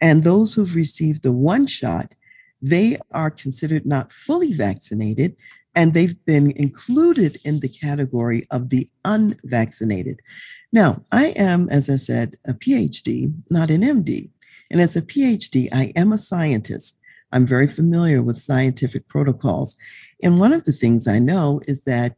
And 0.00 0.22
those 0.22 0.54
who've 0.54 0.76
received 0.76 1.24
the 1.24 1.32
one 1.32 1.66
shot 1.66 2.14
they 2.64 2.96
are 3.10 3.28
considered 3.28 3.84
not 3.84 4.12
fully 4.12 4.52
vaccinated 4.52 5.34
and 5.74 5.94
they've 5.94 6.24
been 6.26 6.52
included 6.52 7.38
in 7.44 7.58
the 7.58 7.68
category 7.68 8.46
of 8.52 8.68
the 8.68 8.88
unvaccinated. 9.04 10.20
Now, 10.72 11.02
I 11.12 11.26
am, 11.36 11.68
as 11.68 11.90
I 11.90 11.96
said, 11.96 12.36
a 12.46 12.54
PhD, 12.54 13.32
not 13.50 13.70
an 13.70 13.82
MD. 13.82 14.30
And 14.70 14.80
as 14.80 14.96
a 14.96 15.02
PhD, 15.02 15.68
I 15.72 15.92
am 15.94 16.12
a 16.12 16.18
scientist. 16.18 16.98
I'm 17.30 17.46
very 17.46 17.66
familiar 17.66 18.22
with 18.22 18.40
scientific 18.40 19.06
protocols. 19.08 19.76
And 20.22 20.40
one 20.40 20.52
of 20.52 20.64
the 20.64 20.72
things 20.72 21.06
I 21.06 21.18
know 21.18 21.60
is 21.66 21.82
that 21.82 22.16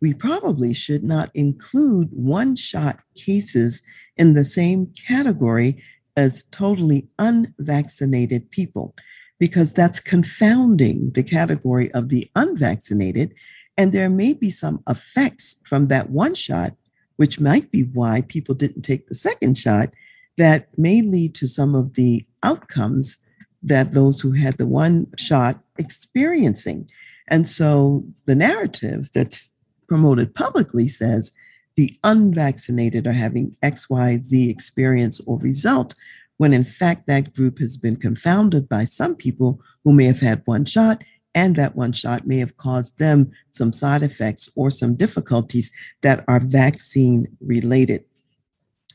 we 0.00 0.14
probably 0.14 0.74
should 0.74 1.02
not 1.02 1.30
include 1.34 2.08
one 2.12 2.56
shot 2.56 3.00
cases 3.14 3.82
in 4.16 4.34
the 4.34 4.44
same 4.44 4.92
category 5.06 5.82
as 6.16 6.44
totally 6.50 7.08
unvaccinated 7.18 8.50
people 8.50 8.94
because 9.38 9.72
that's 9.72 10.00
confounding 10.00 11.12
the 11.12 11.22
category 11.22 11.90
of 11.92 12.08
the 12.08 12.30
unvaccinated. 12.34 13.34
And 13.76 13.92
there 13.92 14.10
may 14.10 14.32
be 14.34 14.50
some 14.50 14.82
effects 14.88 15.56
from 15.64 15.86
that 15.88 16.10
one 16.10 16.34
shot, 16.34 16.74
which 17.18 17.40
might 17.40 17.70
be 17.70 17.82
why 17.82 18.22
people 18.22 18.54
didn't 18.54 18.82
take 18.82 19.08
the 19.08 19.14
second 19.14 19.58
shot, 19.58 19.90
that 20.36 20.68
may 20.78 21.02
lead 21.02 21.34
to 21.34 21.46
some 21.48 21.74
of 21.74 21.94
the 21.94 22.24
outcomes 22.44 23.18
that 23.62 23.92
those 23.92 24.20
who 24.20 24.30
had 24.32 24.56
the 24.56 24.66
one 24.66 25.06
shot 25.16 25.58
experiencing. 25.78 26.88
And 27.26 27.46
so 27.46 28.04
the 28.26 28.36
narrative 28.36 29.10
that's 29.12 29.50
promoted 29.88 30.32
publicly 30.32 30.86
says 30.86 31.32
the 31.74 31.94
unvaccinated 32.04 33.06
are 33.06 33.12
having 33.12 33.56
XYZ 33.62 34.48
experience 34.48 35.20
or 35.26 35.38
result 35.40 35.94
when 36.36 36.52
in 36.52 36.64
fact 36.64 37.08
that 37.08 37.34
group 37.34 37.58
has 37.58 37.76
been 37.76 37.96
confounded 37.96 38.68
by 38.68 38.84
some 38.84 39.16
people 39.16 39.60
who 39.84 39.92
may 39.92 40.04
have 40.04 40.20
had 40.20 40.42
one 40.44 40.64
shot 40.64 41.02
and 41.38 41.54
that 41.54 41.76
one 41.76 41.92
shot 41.92 42.26
may 42.26 42.38
have 42.38 42.56
caused 42.56 42.98
them 42.98 43.30
some 43.52 43.72
side 43.72 44.02
effects 44.02 44.48
or 44.56 44.72
some 44.72 44.96
difficulties 44.96 45.70
that 46.02 46.24
are 46.26 46.40
vaccine 46.40 47.28
related. 47.40 48.02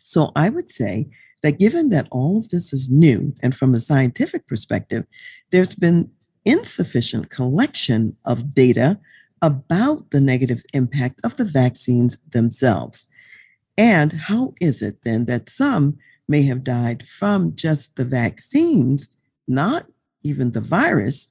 So 0.03 0.33
I 0.35 0.50
would 0.50 0.69
say 0.69 1.07
that 1.41 1.57
given 1.57 1.88
that 1.89 2.09
all 2.12 2.38
of 2.38 2.50
this 2.50 2.73
is 2.73 2.89
new 2.89 3.33
and 3.41 3.55
from 3.55 3.73
a 3.73 3.79
scientific 3.79 4.45
perspective, 4.45 5.05
there's 5.51 5.73
been 5.73 6.12
insufficient 6.43 7.29
collection 7.29 8.17
of 8.25 8.53
data 8.53 9.00
about 9.41 10.12
the 10.12 10.19
negative 10.19 10.65
impact 10.73 11.21
of 11.23 11.38
the 11.38 11.45
vaccines 11.45 12.17
themselves. 12.29 13.07
And 13.77 14.12
how 14.12 14.53
is 14.59 14.81
it 14.81 14.97
then 15.05 15.25
that 15.25 15.50
some 15.50 15.97
may 16.27 16.41
have 16.43 16.65
died 16.65 17.07
from 17.07 17.55
just 17.55 17.95
the 17.95 18.05
vaccines, 18.05 19.07
not 19.47 19.89
even 20.23 20.51
the 20.51 20.62
virus, 20.62 21.27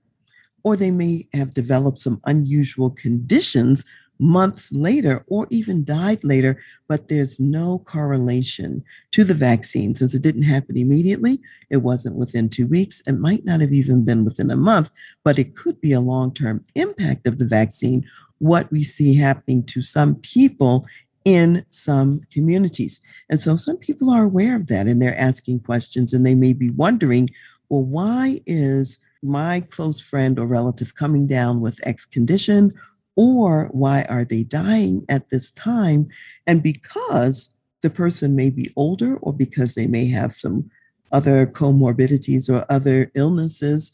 or 0.62 0.76
they 0.76 0.90
may 0.90 1.26
have 1.34 1.54
developed 1.54 1.98
some 1.98 2.20
unusual 2.24 2.90
conditions 2.90 3.84
months 4.22 4.72
later 4.72 5.24
or 5.26 5.46
even 5.50 5.84
died 5.84 6.22
later, 6.22 6.62
but 6.88 7.08
there's 7.08 7.40
no 7.40 7.80
correlation 7.80 8.82
to 9.10 9.24
the 9.24 9.34
vaccine 9.34 9.94
since 9.94 10.14
it 10.14 10.22
didn't 10.22 10.42
happen 10.42 10.76
immediately. 10.76 11.40
It 11.70 11.78
wasn't 11.78 12.16
within 12.16 12.48
two 12.48 12.66
weeks. 12.66 13.02
It 13.06 13.14
might 13.14 13.44
not 13.44 13.60
have 13.60 13.72
even 13.72 14.04
been 14.04 14.24
within 14.24 14.50
a 14.50 14.56
month, 14.56 14.90
but 15.24 15.38
it 15.38 15.56
could 15.56 15.80
be 15.80 15.92
a 15.92 16.00
long 16.00 16.32
term 16.32 16.64
impact 16.76 17.26
of 17.26 17.38
the 17.38 17.46
vaccine. 17.46 18.08
What 18.38 18.70
we 18.70 18.84
see 18.84 19.14
happening 19.14 19.64
to 19.66 19.82
some 19.82 20.16
people 20.16 20.86
in 21.24 21.64
some 21.70 22.20
communities. 22.32 23.00
And 23.30 23.38
so 23.38 23.56
some 23.56 23.76
people 23.76 24.10
are 24.10 24.24
aware 24.24 24.56
of 24.56 24.66
that 24.68 24.86
and 24.86 25.00
they're 25.00 25.18
asking 25.18 25.60
questions 25.60 26.12
and 26.12 26.26
they 26.26 26.34
may 26.34 26.52
be 26.52 26.70
wondering, 26.70 27.30
well, 27.68 27.84
why 27.84 28.40
is 28.46 28.98
my 29.22 29.60
close 29.70 30.00
friend 30.00 30.38
or 30.38 30.46
relative 30.46 30.94
coming 30.94 31.26
down 31.26 31.60
with 31.60 31.86
X 31.86 32.04
condition? 32.04 32.72
Or 33.14 33.68
why 33.72 34.04
are 34.08 34.24
they 34.24 34.42
dying 34.42 35.04
at 35.08 35.30
this 35.30 35.50
time? 35.50 36.08
And 36.46 36.62
because 36.62 37.54
the 37.82 37.90
person 37.90 38.34
may 38.34 38.48
be 38.48 38.72
older 38.76 39.16
or 39.18 39.32
because 39.32 39.74
they 39.74 39.86
may 39.86 40.06
have 40.08 40.34
some 40.34 40.70
other 41.10 41.46
comorbidities 41.46 42.48
or 42.48 42.64
other 42.70 43.10
illnesses, 43.14 43.92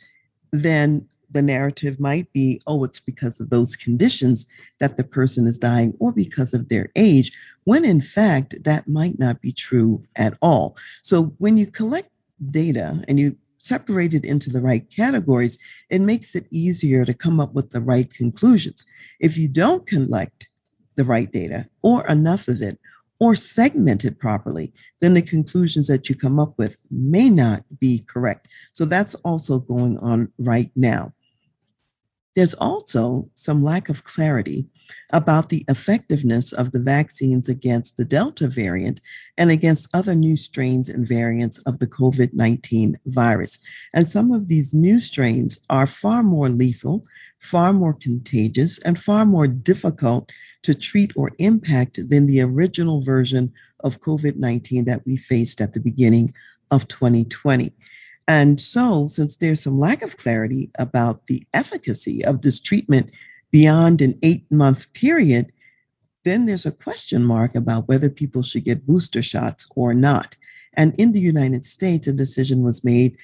then 0.53 1.09
the 1.31 1.43
narrative 1.43 2.01
might 2.01 2.33
be, 2.33 2.61
oh, 2.67 2.85
it's 2.85 3.01
because 3.01 3.41
of 3.41 3.51
those 3.51 3.77
conditions 3.77 4.47
that 4.79 4.97
the 4.97 5.05
person 5.05 5.47
is 5.47 5.59
dying 5.59 5.95
or 5.99 6.13
because 6.13 6.55
of 6.55 6.69
their 6.69 6.91
age, 6.97 7.33
when 7.65 7.85
in 7.85 8.01
fact, 8.01 8.55
that 8.65 8.89
might 8.89 9.19
not 9.19 9.41
be 9.41 9.53
true 9.53 10.03
at 10.17 10.39
all. 10.41 10.77
So 11.03 11.35
when 11.39 11.59
you 11.59 11.67
collect 11.67 12.11
data 12.51 13.03
and 13.09 13.19
you 13.19 13.37
separate 13.59 14.15
it 14.15 14.25
into 14.25 14.51
the 14.51 14.61
right 14.61 14.89
categories, 14.91 15.59
it 15.91 16.01
makes 16.01 16.35
it 16.35 16.47
easier 16.51 17.05
to 17.05 17.15
come 17.15 17.41
up 17.41 17.55
with 17.55 17.71
the 17.71 17.81
right 17.81 18.13
conclusions. 18.13 18.87
If 19.21 19.37
you 19.37 19.49
don't 19.49 19.87
collect 19.87 20.49
the 20.97 21.05
right 21.05 21.31
data 21.31 21.69
or 21.83 22.07
enough 22.07 22.49
of 22.49 22.63
it, 22.63 22.79
or 23.21 23.35
segment 23.35 24.05
it 24.05 24.19
properly, 24.19 24.73
then 25.01 25.15
the 25.15 25.23
conclusions 25.23 25.89
that 25.89 26.09
you 26.09 26.15
come 26.15 26.39
up 26.39 26.57
with 26.57 26.77
may 26.91 27.29
not 27.29 27.65
be 27.81 28.05
correct. 28.07 28.49
So 28.73 28.85
that's 28.85 29.15
also 29.17 29.59
going 29.59 29.99
on 29.99 30.33
right 30.39 30.71
now. 30.77 31.13
There's 32.35 32.55
also 32.55 33.29
some 33.35 33.65
lack 33.65 33.89
of 33.89 34.05
clarity 34.05 34.69
about 35.13 35.49
the 35.49 35.65
effectiveness 35.69 36.53
of 36.53 36.73
the 36.73 36.81
vaccines 36.81 37.49
against 37.49 37.97
the 37.97 38.05
Delta 38.05 38.49
variant 38.49 39.01
and 39.37 39.51
against 39.51 39.95
other 39.95 40.15
new 40.15 40.37
strains 40.37 40.89
and 40.89 41.07
variants 41.07 41.59
of 41.61 41.79
the 41.79 41.87
COVID 41.87 42.33
19 42.35 42.99
virus. 43.07 43.59
And 43.95 44.07
some 44.07 44.33
of 44.33 44.49
these 44.49 44.75
new 44.75 45.01
strains 45.01 45.59
are 45.71 45.87
far 45.87 46.23
more 46.23 46.49
lethal, 46.49 47.05
far 47.39 47.73
more 47.73 47.95
contagious, 47.95 48.79
and 48.81 48.99
far 48.99 49.25
more 49.25 49.47
difficult 49.47 50.31
to 50.63 50.75
treat 50.75 51.13
or 51.17 51.33
impact 51.39 51.99
than 52.11 52.27
the 52.27 52.41
original 52.41 53.03
version 53.03 53.53
of 53.81 54.01
COVID 54.01 54.37
19 54.37 54.85
that 54.87 55.07
we 55.07 55.17
faced 55.17 55.61
at 55.61 55.73
the 55.73 55.81
beginning 55.81 56.35
of 56.71 56.89
2020. 56.89 57.73
And 58.27 58.61
so, 58.61 59.07
since 59.07 59.37
there's 59.37 59.63
some 59.63 59.79
lack 59.79 60.03
of 60.03 60.19
clarity 60.19 60.71
about 60.79 61.27
the 61.29 61.47
efficacy 61.55 62.23
of 62.25 62.43
this 62.43 62.61
treatment 62.61 63.11
beyond 63.51 64.01
an 64.01 64.19
eight 64.23 64.51
month 64.51 64.93
period, 64.93 65.53
then 66.25 66.47
there's 66.47 66.67
a 66.67 66.73
question 66.73 67.25
mark 67.25 67.55
about 67.55 67.89
whether 67.89 68.11
people 68.11 68.43
should 68.43 68.65
get 68.65 68.87
booster 68.87 69.23
shots 69.23 69.67
or 69.75 69.95
not. 69.95 70.37
And 70.75 70.95
in 70.99 71.13
the 71.13 71.21
United 71.21 71.65
States, 71.65 72.07
a 72.07 72.13
decision 72.13 72.63
was 72.63 72.85
made 72.85 73.17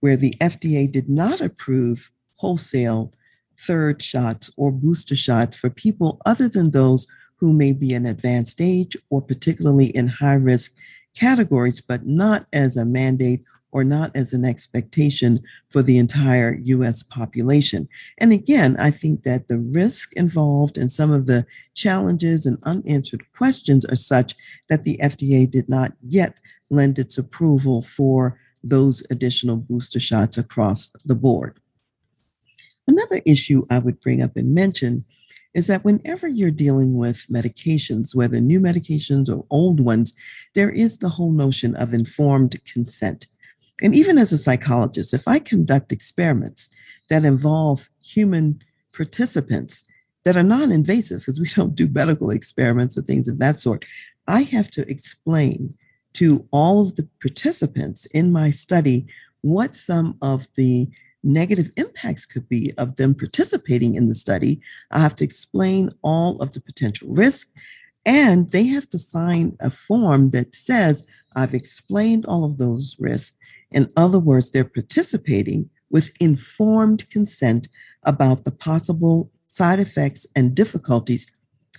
where 0.00 0.16
the 0.16 0.34
FDA 0.40 0.90
did 0.90 1.08
not 1.08 1.40
approve 1.40 2.10
wholesale 2.36 3.12
third 3.58 4.02
shots 4.02 4.50
or 4.56 4.70
booster 4.70 5.16
shots 5.16 5.56
for 5.56 5.70
people 5.70 6.20
other 6.26 6.48
than 6.48 6.70
those 6.70 7.06
who 7.36 7.52
may 7.52 7.72
be 7.72 7.94
in 7.94 8.06
advanced 8.06 8.60
age 8.60 8.96
or 9.10 9.22
particularly 9.22 9.86
in 9.86 10.08
high 10.08 10.34
risk 10.34 10.74
categories, 11.14 11.80
but 11.80 12.06
not 12.06 12.46
as 12.52 12.76
a 12.76 12.84
mandate 12.84 13.42
or 13.72 13.84
not 13.84 14.14
as 14.14 14.32
an 14.32 14.44
expectation 14.44 15.40
for 15.68 15.82
the 15.82 15.98
entire 15.98 16.58
US 16.64 17.02
population. 17.02 17.88
And 18.18 18.32
again, 18.32 18.76
I 18.78 18.90
think 18.90 19.22
that 19.24 19.48
the 19.48 19.58
risk 19.58 20.12
involved 20.14 20.78
and 20.78 20.90
some 20.90 21.12
of 21.12 21.26
the 21.26 21.46
challenges 21.74 22.46
and 22.46 22.58
unanswered 22.64 23.24
questions 23.36 23.84
are 23.84 23.96
such 23.96 24.34
that 24.68 24.84
the 24.84 24.98
FDA 25.02 25.50
did 25.50 25.68
not 25.68 25.92
yet 26.06 26.34
lend 26.70 26.98
its 26.98 27.18
approval 27.18 27.82
for 27.82 28.38
those 28.62 29.02
additional 29.10 29.56
booster 29.56 30.00
shots 30.00 30.36
across 30.36 30.90
the 31.04 31.14
board. 31.14 31.60
Another 32.86 33.20
issue 33.26 33.66
I 33.70 33.78
would 33.78 34.00
bring 34.00 34.22
up 34.22 34.36
and 34.36 34.54
mention 34.54 35.04
is 35.54 35.66
that 35.66 35.84
whenever 35.84 36.28
you're 36.28 36.50
dealing 36.50 36.96
with 36.96 37.26
medications, 37.30 38.14
whether 38.14 38.40
new 38.40 38.60
medications 38.60 39.28
or 39.28 39.44
old 39.50 39.80
ones, 39.80 40.14
there 40.54 40.70
is 40.70 40.98
the 40.98 41.08
whole 41.08 41.32
notion 41.32 41.74
of 41.76 41.94
informed 41.94 42.62
consent. 42.64 43.26
And 43.82 43.94
even 43.94 44.18
as 44.18 44.32
a 44.32 44.38
psychologist, 44.38 45.14
if 45.14 45.28
I 45.28 45.38
conduct 45.38 45.92
experiments 45.92 46.68
that 47.10 47.24
involve 47.24 47.88
human 48.02 48.60
participants 48.92 49.84
that 50.24 50.36
are 50.36 50.42
non 50.42 50.72
invasive, 50.72 51.20
because 51.20 51.40
we 51.40 51.48
don't 51.48 51.74
do 51.74 51.88
medical 51.88 52.30
experiments 52.30 52.98
or 52.98 53.02
things 53.02 53.28
of 53.28 53.38
that 53.38 53.60
sort, 53.60 53.84
I 54.26 54.42
have 54.42 54.70
to 54.72 54.88
explain 54.90 55.74
to 56.14 56.46
all 56.50 56.82
of 56.82 56.96
the 56.96 57.08
participants 57.20 58.06
in 58.06 58.32
my 58.32 58.50
study 58.50 59.06
what 59.42 59.74
some 59.74 60.18
of 60.20 60.48
the 60.56 60.88
negative 61.22 61.70
impacts 61.76 62.26
could 62.26 62.48
be 62.48 62.72
of 62.78 62.96
them 62.96 63.14
participating 63.14 63.94
in 63.94 64.08
the 64.08 64.14
study. 64.14 64.60
I 64.90 64.98
have 64.98 65.14
to 65.16 65.24
explain 65.24 65.90
all 66.02 66.40
of 66.40 66.52
the 66.52 66.60
potential 66.60 67.08
risks, 67.10 67.50
and 68.04 68.50
they 68.50 68.66
have 68.66 68.88
to 68.90 68.98
sign 68.98 69.56
a 69.60 69.70
form 69.70 70.30
that 70.30 70.54
says, 70.54 71.06
I've 71.36 71.54
explained 71.54 72.26
all 72.26 72.44
of 72.44 72.58
those 72.58 72.96
risks. 72.98 73.36
In 73.72 73.88
other 73.96 74.18
words, 74.18 74.50
they're 74.50 74.64
participating 74.64 75.68
with 75.90 76.10
informed 76.20 77.08
consent 77.10 77.68
about 78.04 78.44
the 78.44 78.52
possible 78.52 79.30
side 79.48 79.80
effects 79.80 80.26
and 80.36 80.54
difficulties 80.54 81.26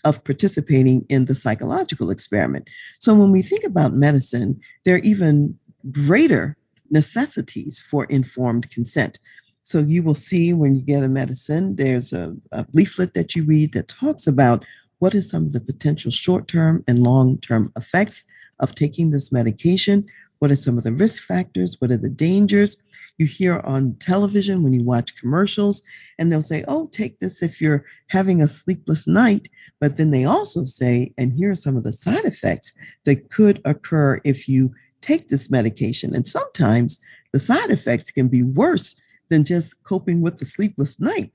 of 0.06 0.24
participating 0.24 1.06
in 1.10 1.26
the 1.26 1.36
psychological 1.36 2.10
experiment. 2.10 2.70
So 3.00 3.14
when 3.14 3.32
we 3.32 3.42
think 3.42 3.64
about 3.64 3.94
medicine, 3.94 4.60
there 4.86 4.96
are 4.96 5.00
even 5.00 5.58
greater 5.92 6.58
necessities 6.90 7.80
for 7.80 8.06
informed 8.06 8.70
consent. 8.72 9.20
So 9.64 9.80
you 9.80 10.02
will 10.02 10.16
see 10.16 10.54
when 10.54 10.74
you 10.76 10.82
get 10.82 11.04
a 11.04 11.08
medicine, 11.08 11.76
there's 11.76 12.14
a, 12.14 12.36
a 12.52 12.66
leaflet 12.74 13.14
that 13.14 13.36
you 13.36 13.44
read 13.44 13.74
that 13.74 13.88
talks 13.88 14.26
about 14.26 14.66
what 15.00 15.16
are 15.16 15.22
some 15.22 15.46
of 15.46 15.54
the 15.54 15.62
potential 15.62 16.12
short-term 16.12 16.84
and 16.88 17.00
long-term 17.00 17.72
effects 17.78 18.26
of 18.60 18.76
taking 18.76 19.12
this 19.12 19.32
medication. 19.32 20.06
What 20.40 20.52
are 20.52 20.56
some 20.56 20.78
of 20.78 20.84
the 20.84 20.94
risk 20.94 21.24
factors? 21.24 21.76
What 21.80 21.92
are 21.92 21.98
the 21.98 22.10
dangers? 22.10 22.78
You 23.18 23.26
hear 23.26 23.60
on 23.60 23.96
television 23.96 24.64
when 24.64 24.72
you 24.74 24.84
watch 24.84 25.18
commercials, 25.18 25.84
and 26.18 26.32
they'll 26.32 26.42
say, 26.42 26.64
Oh, 26.68 26.88
take 26.88 27.20
this 27.20 27.44
if 27.44 27.60
you're 27.60 27.86
having 28.08 28.42
a 28.42 28.48
sleepless 28.48 29.06
night. 29.06 29.50
But 29.82 29.98
then 29.98 30.12
they 30.12 30.24
also 30.24 30.64
say, 30.66 31.14
And 31.18 31.34
here 31.34 31.52
are 31.52 31.56
some 31.56 31.76
of 31.76 31.84
the 31.84 31.92
side 31.92 32.24
effects 32.24 32.74
that 33.04 33.30
could 33.30 33.62
occur 33.66 34.22
if 34.24 34.48
you 34.48 34.74
take 35.02 35.28
this 35.28 35.50
medication. 35.50 36.16
And 36.16 36.26
sometimes 36.26 37.00
the 37.34 37.40
side 37.40 37.70
effects 37.70 38.10
can 38.10 38.30
be 38.30 38.44
worse 38.44 38.96
than 39.30 39.44
just 39.44 39.84
coping 39.84 40.22
with 40.22 40.40
the 40.40 40.46
sleepless 40.46 41.00
night. 41.00 41.34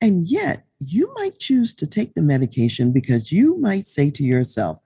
And 0.00 0.28
yet, 0.28 0.64
you 0.84 1.12
might 1.14 1.38
choose 1.38 1.74
to 1.76 1.86
take 1.86 2.14
the 2.14 2.22
medication 2.22 2.92
because 2.92 3.32
you 3.32 3.56
might 3.58 3.86
say 3.86 4.10
to 4.10 4.24
yourself, 4.24 4.78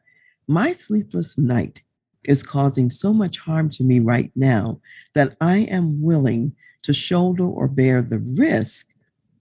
My 0.47 0.73
sleepless 0.73 1.39
night 1.39 1.83
is 2.25 2.43
causing 2.43 2.91
so 2.91 3.13
much 3.13 3.39
harm 3.39 3.71
to 3.71 3.85
me 3.85 4.01
right 4.01 4.31
now 4.35 4.81
that 5.15 5.37
I 5.41 5.59
am 5.71 6.03
willing 6.03 6.53
to 6.83 6.93
shoulder 6.93 7.45
or 7.45 7.69
bear 7.69 8.03
the 8.03 8.19
risk 8.19 8.89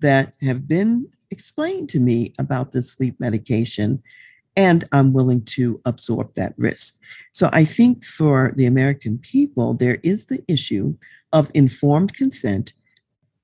that 0.01 0.33
have 0.41 0.67
been 0.67 1.09
explained 1.31 1.89
to 1.89 1.99
me 1.99 2.33
about 2.39 2.71
this 2.71 2.91
sleep 2.91 3.19
medication 3.19 4.01
and 4.55 4.85
I'm 4.91 5.13
willing 5.13 5.45
to 5.45 5.79
absorb 5.85 6.33
that 6.33 6.55
risk. 6.57 6.95
So 7.31 7.49
I 7.53 7.63
think 7.63 8.03
for 8.03 8.53
the 8.55 8.65
American 8.65 9.19
people, 9.19 9.75
there 9.75 9.99
is 10.01 10.25
the 10.25 10.43
issue 10.47 10.95
of 11.31 11.51
informed 11.53 12.15
consent. 12.15 12.73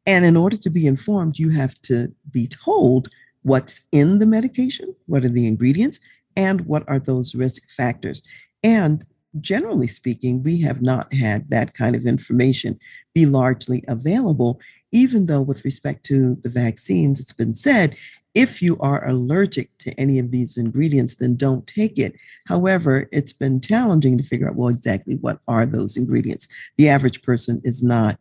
And 0.07 0.25
in 0.25 0.35
order 0.35 0.57
to 0.57 0.69
be 0.71 0.87
informed, 0.87 1.37
you 1.37 1.51
have 1.51 1.79
to 1.83 2.11
be 2.31 2.47
told 2.47 3.09
what's 3.43 3.81
in 3.91 4.17
the 4.17 4.25
medication, 4.25 4.95
what 5.05 5.23
are 5.23 5.29
the 5.29 5.45
ingredients, 5.45 5.99
and 6.35 6.61
what 6.61 6.83
are 6.87 6.99
those 6.99 7.35
risk 7.35 7.69
factors. 7.69 8.23
And 8.63 9.05
generally 9.41 9.87
speaking, 9.87 10.43
we 10.43 10.61
have 10.61 10.81
not 10.81 11.13
had 11.13 11.49
that 11.49 11.73
kind 11.73 11.95
of 11.95 12.05
information 12.05 12.79
be 13.13 13.25
largely 13.25 13.83
available, 13.87 14.59
even 14.91 15.25
though, 15.25 15.41
with 15.41 15.65
respect 15.65 16.05
to 16.05 16.35
the 16.35 16.49
vaccines, 16.49 17.19
it's 17.19 17.33
been 17.33 17.55
said 17.55 17.95
if 18.35 18.61
you 18.61 18.77
are 18.79 19.07
allergic 19.07 19.69
to 19.77 19.93
any 19.99 20.17
of 20.17 20.31
these 20.31 20.57
ingredients, 20.57 21.15
then 21.15 21.35
don't 21.35 21.67
take 21.67 21.99
it. 21.99 22.15
However, 22.47 23.07
it's 23.11 23.33
been 23.33 23.61
challenging 23.61 24.17
to 24.17 24.23
figure 24.23 24.49
out, 24.49 24.55
well, 24.55 24.69
exactly 24.69 25.15
what 25.15 25.39
are 25.47 25.65
those 25.65 25.97
ingredients? 25.97 26.47
The 26.77 26.89
average 26.89 27.21
person 27.21 27.61
is 27.63 27.83
not 27.83 28.17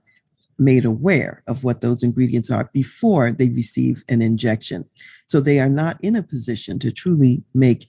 made 0.59 0.85
aware 0.85 1.43
of 1.47 1.65
what 1.65 1.81
those 1.81 2.03
ingredients 2.03 2.51
are 2.51 2.71
before 2.75 3.33
they 3.33 3.49
receive 3.49 4.05
an 4.09 4.21
injection. 4.21 4.85
So 5.27 5.41
they 5.41 5.59
are 5.61 5.69
not 5.69 5.99
in 6.03 6.15
a 6.15 6.23
position 6.23 6.79
to 6.81 6.93
truly 6.93 7.43
make 7.55 7.89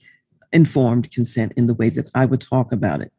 informed 0.52 1.10
consent 1.12 1.52
in 1.56 1.66
the 1.66 1.74
way 1.74 1.90
that 1.90 2.10
I 2.14 2.24
would 2.24 2.40
talk 2.40 2.72
about 2.72 3.02
it. 3.02 3.12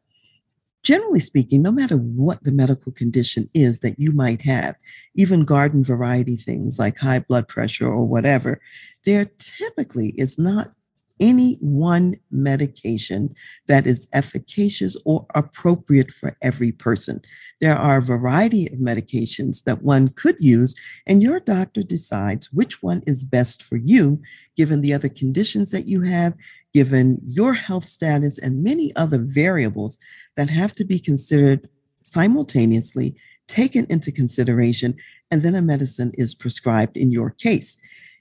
Generally 0.86 1.18
speaking, 1.18 1.62
no 1.62 1.72
matter 1.72 1.96
what 1.96 2.44
the 2.44 2.52
medical 2.52 2.92
condition 2.92 3.50
is 3.54 3.80
that 3.80 3.98
you 3.98 4.12
might 4.12 4.40
have, 4.42 4.76
even 5.16 5.44
garden 5.44 5.82
variety 5.82 6.36
things 6.36 6.78
like 6.78 6.96
high 6.96 7.18
blood 7.18 7.48
pressure 7.48 7.88
or 7.88 8.04
whatever, 8.04 8.60
there 9.04 9.24
typically 9.36 10.10
is 10.10 10.38
not 10.38 10.70
any 11.18 11.54
one 11.54 12.14
medication 12.30 13.34
that 13.66 13.84
is 13.84 14.08
efficacious 14.12 14.96
or 15.04 15.26
appropriate 15.34 16.12
for 16.12 16.36
every 16.40 16.70
person. 16.70 17.20
There 17.60 17.76
are 17.76 17.96
a 17.96 18.02
variety 18.02 18.68
of 18.68 18.78
medications 18.78 19.64
that 19.64 19.82
one 19.82 20.10
could 20.10 20.36
use, 20.38 20.72
and 21.04 21.20
your 21.20 21.40
doctor 21.40 21.82
decides 21.82 22.52
which 22.52 22.80
one 22.80 23.02
is 23.08 23.24
best 23.24 23.60
for 23.60 23.76
you, 23.76 24.22
given 24.56 24.82
the 24.82 24.94
other 24.94 25.08
conditions 25.08 25.72
that 25.72 25.86
you 25.88 26.02
have, 26.02 26.34
given 26.72 27.18
your 27.26 27.54
health 27.54 27.88
status, 27.88 28.38
and 28.38 28.62
many 28.62 28.94
other 28.94 29.18
variables 29.18 29.98
that 30.36 30.50
have 30.50 30.74
to 30.74 30.84
be 30.84 30.98
considered 30.98 31.68
simultaneously, 32.02 33.16
taken 33.48 33.86
into 33.88 34.12
consideration, 34.12 34.94
and 35.30 35.42
then 35.42 35.54
a 35.54 35.62
medicine 35.62 36.12
is 36.14 36.34
prescribed 36.34 36.96
in 36.96 37.10
your 37.10 37.30
case. 37.30 37.76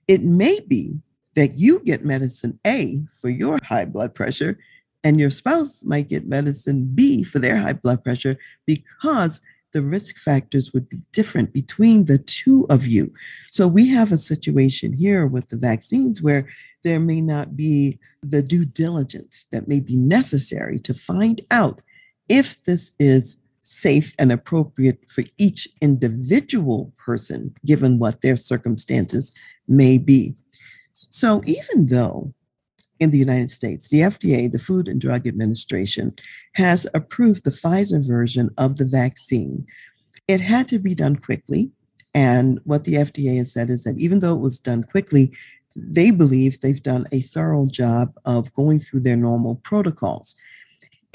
It 0.07 0.23
may 0.23 0.59
be 0.61 0.99
that 1.35 1.57
you 1.57 1.79
get 1.79 2.05
medicine 2.05 2.59
A 2.65 3.03
for 3.19 3.29
your 3.29 3.59
high 3.63 3.85
blood 3.85 4.15
pressure, 4.15 4.57
and 5.03 5.19
your 5.19 5.29
spouse 5.29 5.83
might 5.83 6.09
get 6.09 6.27
medicine 6.27 6.91
B 6.95 7.23
for 7.23 7.39
their 7.39 7.57
high 7.57 7.73
blood 7.73 8.03
pressure 8.03 8.37
because 8.65 9.41
the 9.73 9.81
risk 9.81 10.17
factors 10.17 10.71
would 10.73 10.87
be 10.87 11.01
different 11.11 11.51
between 11.51 12.05
the 12.05 12.17
two 12.17 12.65
of 12.69 12.87
you. 12.87 13.13
So 13.51 13.67
we 13.67 13.89
have 13.89 14.11
a 14.11 14.17
situation 14.17 14.93
here 14.93 15.27
with 15.27 15.49
the 15.49 15.57
vaccines 15.57 16.21
where 16.21 16.47
there 16.83 16.99
may 16.99 17.19
not 17.19 17.57
be 17.57 17.99
the 18.23 18.41
due 18.41 18.63
diligence 18.63 19.47
that 19.51 19.67
may 19.67 19.81
be 19.81 19.97
necessary 19.97 20.79
to 20.79 20.93
find 20.93 21.41
out 21.51 21.81
if 22.29 22.63
this 22.63 22.91
is 22.99 23.37
safe 23.63 24.13
and 24.19 24.31
appropriate 24.31 24.99
for 25.07 25.23
each 25.37 25.67
individual 25.81 26.93
person, 26.97 27.53
given 27.65 27.99
what 27.99 28.21
their 28.21 28.35
circumstances 28.35 29.33
may 29.67 29.97
be. 29.97 30.35
So, 30.93 31.41
even 31.45 31.87
though 31.87 32.33
in 32.99 33.11
the 33.11 33.17
United 33.17 33.49
States, 33.49 33.89
the 33.89 34.01
FDA, 34.01 34.51
the 34.51 34.59
Food 34.59 34.87
and 34.87 35.01
Drug 35.01 35.27
Administration, 35.27 36.13
has 36.53 36.87
approved 36.93 37.43
the 37.43 37.51
Pfizer 37.51 38.05
version 38.05 38.49
of 38.57 38.77
the 38.77 38.85
vaccine, 38.85 39.65
it 40.27 40.41
had 40.41 40.67
to 40.69 40.79
be 40.79 40.95
done 40.95 41.15
quickly. 41.17 41.71
And 42.13 42.59
what 42.63 42.85
the 42.85 42.93
FDA 42.93 43.37
has 43.37 43.51
said 43.51 43.69
is 43.69 43.83
that 43.83 43.99
even 43.99 44.19
though 44.19 44.35
it 44.35 44.41
was 44.41 44.59
done 44.59 44.83
quickly, 44.83 45.33
they 45.75 46.11
believe 46.11 46.61
they've 46.61 46.81
done 46.81 47.05
a 47.11 47.21
thorough 47.21 47.65
job 47.65 48.13
of 48.23 48.53
going 48.53 48.79
through 48.79 49.01
their 49.01 49.17
normal 49.17 49.57
protocols. 49.57 50.35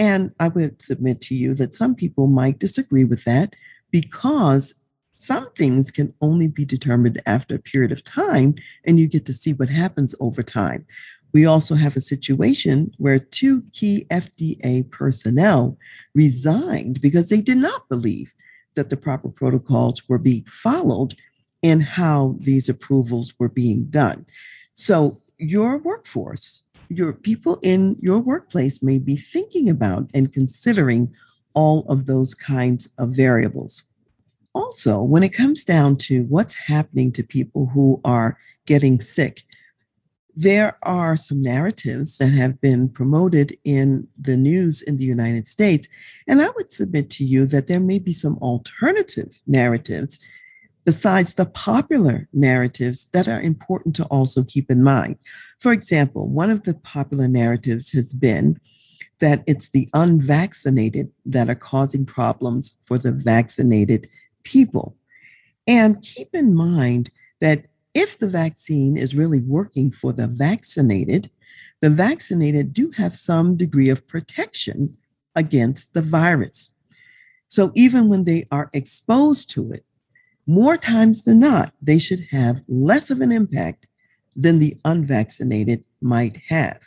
And 0.01 0.33
I 0.41 0.49
would 0.49 0.81
submit 0.81 1.21
to 1.23 1.35
you 1.35 1.53
that 1.55 1.75
some 1.75 1.95
people 1.95 2.27
might 2.27 2.59
disagree 2.59 3.05
with 3.05 3.25
that 3.25 3.55
because 3.91 4.75
some 5.19 5.51
things 5.59 5.91
can 5.91 6.15
only 6.23 6.49
be 6.49 6.65
determined 6.65 7.21
after 7.27 7.57
a 7.57 7.61
period 7.61 7.93
of 7.93 8.03
time, 8.03 8.55
and 8.87 8.99
you 8.99 9.07
get 9.07 9.27
to 9.27 9.35
see 9.35 9.53
what 9.53 9.69
happens 9.69 10.15
over 10.19 10.43
time. 10.43 10.87
We 11.35 11.45
also 11.45 11.75
have 11.75 11.97
a 11.97 12.01
situation 12.01 12.93
where 12.97 13.19
two 13.19 13.63
key 13.73 14.07
FDA 14.11 14.91
personnel 14.91 15.77
resigned 16.15 17.03
because 17.03 17.29
they 17.29 17.43
did 17.43 17.59
not 17.59 17.87
believe 17.91 18.35
that 18.77 18.89
the 18.89 18.97
proper 18.97 19.29
protocols 19.29 20.09
were 20.09 20.19
being 20.19 20.45
followed 20.47 21.15
and 21.63 21.83
how 21.83 22.37
these 22.41 22.71
approvals 22.71 23.35
were 23.39 23.51
being 23.51 23.85
done. 23.91 24.25
So, 24.73 25.21
your 25.37 25.77
workforce 25.77 26.63
your 26.91 27.13
people 27.13 27.59
in 27.63 27.97
your 28.01 28.19
workplace 28.19 28.83
may 28.83 28.99
be 28.99 29.17
thinking 29.17 29.69
about 29.69 30.11
and 30.13 30.33
considering 30.33 31.15
all 31.55 31.87
of 31.89 32.07
those 32.07 32.35
kinds 32.35 32.89
of 32.99 33.11
variables. 33.11 33.85
Also, 34.55 35.01
when 35.01 35.23
it 35.23 35.31
comes 35.31 35.65
down 35.65 35.95
to 35.95 36.25
what's 36.25 36.55
happening 36.55 37.13
to 37.13 37.23
people 37.23 37.67
who 37.67 38.01
are 38.05 38.37
getting 38.67 38.99
sick, 38.99 39.45
there 40.35 40.77
are 40.83 41.17
some 41.17 41.41
narratives 41.41 42.19
that 42.19 42.33
have 42.33 42.61
been 42.61 42.89
promoted 42.89 43.57
in 43.65 44.07
the 44.21 44.37
news 44.37 44.83
in 44.83 44.97
the 44.97 45.05
United 45.05 45.47
States. 45.47 45.89
And 46.27 46.43
I 46.43 46.51
would 46.57 46.73
submit 46.73 47.11
to 47.11 47.25
you 47.25 47.47
that 47.47 47.69
there 47.69 47.81
may 47.81 47.99
be 48.01 48.13
some 48.13 48.37
alternative 48.39 49.41
narratives 49.47 50.19
besides 50.85 51.35
the 51.35 51.47
popular 51.47 52.29
narratives 52.33 53.07
that 53.13 53.29
are 53.29 53.41
important 53.41 53.95
to 53.97 54.05
also 54.05 54.43
keep 54.45 54.71
in 54.71 54.83
mind. 54.83 55.17
For 55.59 55.73
example, 55.73 56.29
one 56.29 56.51
of 56.51 56.65
the 56.65 56.75
popular 56.75 57.29
narratives 57.29 57.93
has 57.93 58.15
been 58.15 58.59
that 59.19 59.45
it's 59.47 59.69
the 59.69 59.89
unvaccinated 59.93 61.11
that 61.27 61.49
are 61.49 61.55
causing 61.55 62.07
problems 62.07 62.75
for 62.83 62.99
the 62.99 63.13
vaccinated 63.13 64.09
people. 64.43 64.97
And 65.67 66.03
keep 66.03 66.35
in 66.35 66.55
mind 66.55 67.11
that 67.41 67.67
if 67.95 68.19
the 68.19 68.29
vaccine 68.29 68.97
is 68.97 69.15
really 69.15 69.41
working 69.41 69.91
for 69.91 70.13
the 70.13 70.27
vaccinated, 70.27 71.31
the 71.81 71.91
vaccinated 71.91 72.73
do 72.73 72.91
have 72.93 73.15
some 73.15 73.57
degree 73.57 73.89
of 73.89 74.07
protection 74.07 74.97
against 75.35 75.93
the 75.95 76.03
virus. 76.03 76.71
So 77.49 77.73
even 77.75 78.09
when 78.09 78.25
they 78.25 78.47
are 78.51 78.71
exposed 78.73 79.51
to 79.51 79.73
it, 79.73 79.85
more 80.51 80.77
times 80.77 81.23
than 81.23 81.39
not, 81.39 81.73
they 81.81 81.99
should 81.99 82.27
have 82.33 82.65
less 82.67 83.09
of 83.09 83.21
an 83.21 83.31
impact 83.31 83.87
than 84.35 84.59
the 84.59 84.77
unvaccinated 84.85 85.85
might 86.01 86.39
have. 86.49 86.81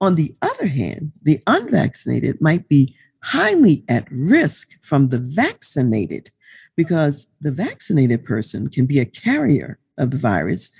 On 0.00 0.16
the 0.16 0.34
other 0.42 0.66
hand, 0.66 1.12
the 1.22 1.40
unvaccinated 1.46 2.40
might 2.40 2.68
be 2.68 2.96
highly 3.22 3.84
at 3.88 4.10
risk 4.10 4.70
from 4.82 5.08
the 5.08 5.18
vaccinated 5.18 6.32
because 6.74 7.28
the 7.40 7.52
vaccinated 7.52 8.24
person 8.24 8.68
can 8.68 8.86
be 8.86 8.98
a 8.98 9.04
carrier 9.04 9.78
of 9.98 10.10
the 10.10 10.18
virus. 10.18 10.72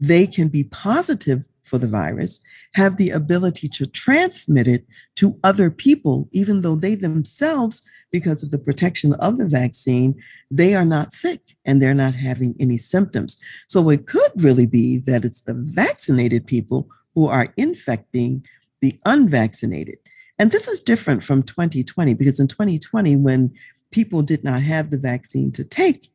They 0.00 0.26
can 0.26 0.48
be 0.48 0.64
positive 0.64 1.44
for 1.64 1.78
the 1.78 1.88
virus, 1.88 2.40
have 2.74 2.96
the 2.96 3.10
ability 3.10 3.68
to 3.68 3.86
transmit 3.86 4.68
it 4.68 4.86
to 5.16 5.38
other 5.42 5.70
people, 5.70 6.28
even 6.32 6.60
though 6.60 6.76
they 6.76 6.94
themselves, 6.94 7.82
because 8.12 8.44
of 8.44 8.52
the 8.52 8.58
protection 8.58 9.12
of 9.14 9.38
the 9.38 9.46
vaccine, 9.46 10.14
they 10.48 10.74
are 10.74 10.84
not 10.84 11.12
sick 11.12 11.40
and 11.64 11.82
they're 11.82 11.94
not 11.94 12.14
having 12.14 12.54
any 12.60 12.76
symptoms. 12.76 13.38
So 13.66 13.90
it 13.90 14.06
could 14.06 14.30
really 14.36 14.66
be 14.66 14.98
that 14.98 15.24
it's 15.24 15.42
the 15.42 15.54
vaccinated 15.54 16.46
people 16.46 16.88
who 17.14 17.26
are 17.26 17.52
infecting 17.56 18.46
the 18.80 18.96
unvaccinated. 19.04 19.96
And 20.38 20.52
this 20.52 20.68
is 20.68 20.80
different 20.80 21.24
from 21.24 21.42
2020 21.42 22.14
because 22.14 22.38
in 22.38 22.46
2020, 22.46 23.16
when 23.16 23.52
people 23.90 24.22
did 24.22 24.44
not 24.44 24.62
have 24.62 24.90
the 24.90 24.98
vaccine 24.98 25.50
to 25.52 25.64
take, 25.64 26.10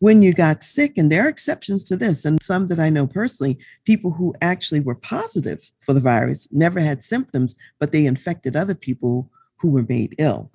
when 0.00 0.22
you 0.22 0.32
got 0.32 0.62
sick, 0.62 0.96
and 0.96 1.10
there 1.10 1.26
are 1.26 1.28
exceptions 1.28 1.84
to 1.84 1.96
this, 1.96 2.24
and 2.24 2.42
some 2.42 2.68
that 2.68 2.78
I 2.78 2.88
know 2.88 3.06
personally, 3.06 3.58
people 3.84 4.12
who 4.12 4.34
actually 4.40 4.80
were 4.80 4.94
positive 4.94 5.70
for 5.80 5.92
the 5.92 6.00
virus 6.00 6.46
never 6.52 6.80
had 6.80 7.02
symptoms, 7.02 7.54
but 7.78 7.90
they 7.90 8.06
infected 8.06 8.54
other 8.54 8.74
people 8.74 9.30
who 9.56 9.70
were 9.70 9.86
made 9.88 10.14
ill. 10.18 10.52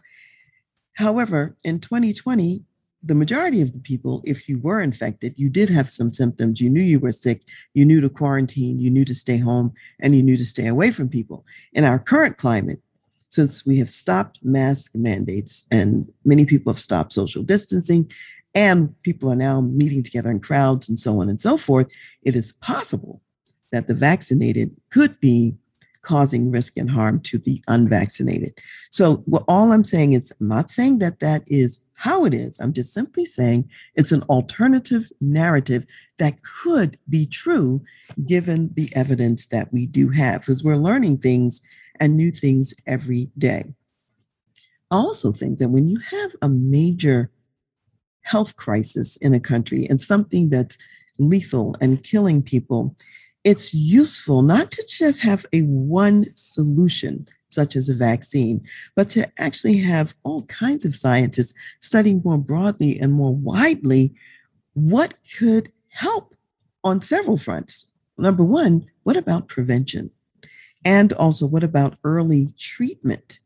However, 0.96 1.58
in 1.64 1.80
2020, 1.80 2.64
the 3.06 3.16
majority 3.16 3.62
of 3.62 3.74
the 3.74 3.80
people, 3.80 4.24
if 4.26 4.48
you 4.48 4.60
were 4.60 4.82
infected, 4.82 5.34
you 5.36 5.50
did 5.50 5.70
have 5.70 5.90
some 5.90 6.14
symptoms. 6.14 6.62
You 6.62 6.70
knew 6.70 6.82
you 6.82 7.00
were 7.00 7.12
sick. 7.12 7.42
You 7.74 7.84
knew 7.84 8.00
to 8.00 8.10
quarantine. 8.10 8.80
You 8.80 8.90
knew 8.90 9.04
to 9.04 9.14
stay 9.14 9.38
home 9.38 9.74
and 10.00 10.16
you 10.16 10.24
knew 10.24 10.38
to 10.38 10.46
stay 10.46 10.68
away 10.68 10.92
from 10.92 11.10
people. 11.10 11.46
In 11.74 11.84
our 11.84 12.00
current 12.00 12.38
climate, 12.38 12.82
since 13.28 13.66
we 13.66 13.78
have 13.80 13.90
stopped 13.90 14.40
mask 14.44 14.92
mandates 14.96 15.66
and 15.70 16.10
many 16.24 16.46
people 16.46 16.72
have 16.72 16.80
stopped 16.80 17.12
social 17.12 17.44
distancing 17.44 18.10
and 18.56 18.94
people 19.04 19.32
are 19.32 19.36
now 19.36 19.62
meeting 19.62 20.04
together 20.04 20.30
in 20.30 20.40
crowds 20.40 20.88
and 20.88 21.00
so 21.00 21.20
on 21.22 21.30
and 21.30 21.42
so 21.42 21.58
forth, 21.58 21.88
it 22.22 22.36
is 22.36 22.54
possible 22.54 23.22
that 23.72 23.88
the 23.88 23.94
vaccinated 23.94 24.76
could 24.92 25.20
be 25.20 25.56
causing 26.04 26.52
risk 26.52 26.78
and 26.78 26.92
harm 26.92 27.20
to 27.22 27.38
the 27.38 27.64
unvaccinated. 27.68 28.54
So, 28.92 29.24
well, 29.26 29.46
all 29.48 29.72
I'm 29.72 29.86
saying 29.86 30.14
is, 30.14 30.32
I'm 30.40 30.50
not 30.50 30.70
saying 30.70 31.00
that 31.00 31.20
that 31.22 31.44
is 31.48 31.80
how 31.94 32.26
it 32.26 32.34
is. 32.34 32.60
I'm 32.60 32.74
just 32.74 32.94
simply 32.94 33.26
saying 33.26 33.70
it's 33.96 34.12
an 34.12 34.24
alternative 34.24 35.10
narrative 35.22 35.86
that 36.20 36.44
could 36.44 37.00
be 37.10 37.26
true 37.26 37.82
given 38.28 38.72
the 38.76 38.94
evidence 38.96 39.48
that 39.48 39.72
we 39.72 39.86
do 39.88 40.10
have, 40.10 40.42
because 40.42 40.64
we're 40.64 40.76
learning 40.76 41.20
things 41.20 41.62
and 42.00 42.18
new 42.18 42.32
things 42.32 42.74
every 42.86 43.32
day. 43.38 43.74
I 44.92 44.98
also 44.98 45.32
think 45.32 45.60
that 45.60 45.70
when 45.70 45.88
you 45.88 46.00
have 46.00 46.32
a 46.42 46.50
major 46.50 47.32
health 48.24 48.56
crisis 48.56 49.16
in 49.18 49.34
a 49.34 49.40
country 49.40 49.86
and 49.90 50.02
something 50.02 50.50
that's 50.50 50.78
lethal 51.20 51.76
and 51.80 52.04
killing 52.04 52.42
people, 52.42 52.96
it's 53.44 53.74
useful 53.74 54.42
not 54.42 54.72
to 54.72 54.86
just 54.90 55.22
have 55.22 55.46
a 55.54 55.62
one 55.62 56.26
solution 56.36 57.28
such 57.50 57.76
as 57.76 57.88
a 57.88 57.94
vaccine, 57.94 58.66
but 58.96 59.10
to 59.12 59.30
actually 59.40 59.78
have 59.78 60.16
all 60.24 60.42
kinds 60.44 60.86
of 60.86 60.96
scientists 60.96 61.54
studying 61.80 62.22
more 62.26 62.38
broadly 62.38 63.00
and 63.00 63.14
more 63.14 63.36
widely 63.36 64.14
what 64.74 65.14
could 65.38 65.72
help 65.90 66.34
on 66.84 67.00
several 67.00 67.38
fronts. 67.38 67.86
Number 68.18 68.44
one, 68.44 68.86
what 69.04 69.16
about 69.16 69.48
prevention? 69.48 70.10
And 70.86 71.14
also, 71.14 71.46
what 71.46 71.64
about 71.64 71.98
early 72.04 72.50
treatment? 72.58 73.40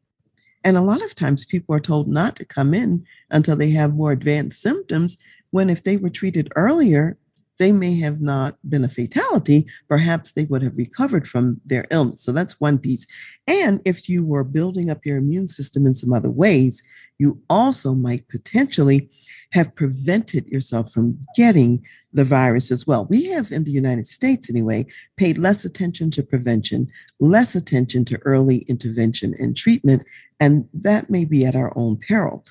And 0.63 0.77
a 0.77 0.81
lot 0.81 1.01
of 1.03 1.15
times 1.15 1.45
people 1.45 1.73
are 1.75 1.79
told 1.79 2.07
not 2.07 2.35
to 2.37 2.45
come 2.45 2.73
in 2.73 3.05
until 3.29 3.55
they 3.55 3.69
have 3.71 3.95
more 3.95 4.11
advanced 4.11 4.61
symptoms, 4.61 5.17
when 5.51 5.69
if 5.69 5.83
they 5.83 5.97
were 5.97 6.09
treated 6.09 6.51
earlier, 6.55 7.17
they 7.59 7.71
may 7.71 7.97
have 7.97 8.21
not 8.21 8.57
been 8.69 8.83
a 8.83 8.89
fatality. 8.89 9.65
Perhaps 9.87 10.33
they 10.33 10.43
would 10.45 10.61
have 10.61 10.77
recovered 10.77 11.27
from 11.27 11.59
their 11.65 11.85
illness. 11.89 12.21
So 12.21 12.31
that's 12.31 12.59
one 12.59 12.77
piece. 12.77 13.05
And 13.47 13.81
if 13.85 14.07
you 14.07 14.23
were 14.23 14.43
building 14.43 14.89
up 14.89 15.05
your 15.05 15.17
immune 15.17 15.47
system 15.47 15.85
in 15.87 15.95
some 15.95 16.13
other 16.13 16.29
ways, 16.29 16.81
you 17.17 17.41
also 17.49 17.93
might 17.93 18.27
potentially 18.27 19.09
have 19.53 19.73
prevented 19.75 20.45
yourself 20.47 20.91
from 20.91 21.17
getting 21.35 21.81
the 22.13 22.23
virus 22.23 22.69
as 22.69 22.85
well. 22.85 23.05
We 23.05 23.25
have, 23.25 23.51
in 23.51 23.63
the 23.63 23.71
United 23.71 24.05
States 24.05 24.49
anyway, 24.49 24.85
paid 25.15 25.37
less 25.37 25.65
attention 25.65 26.11
to 26.11 26.23
prevention, 26.23 26.87
less 27.19 27.55
attention 27.55 28.05
to 28.05 28.19
early 28.23 28.59
intervention 28.67 29.33
and 29.39 29.55
treatment, 29.55 30.03
and 30.39 30.67
that 30.73 31.09
may 31.09 31.25
be 31.25 31.45
at 31.45 31.55
our 31.55 31.73
own 31.75 31.97
peril. 32.07 32.45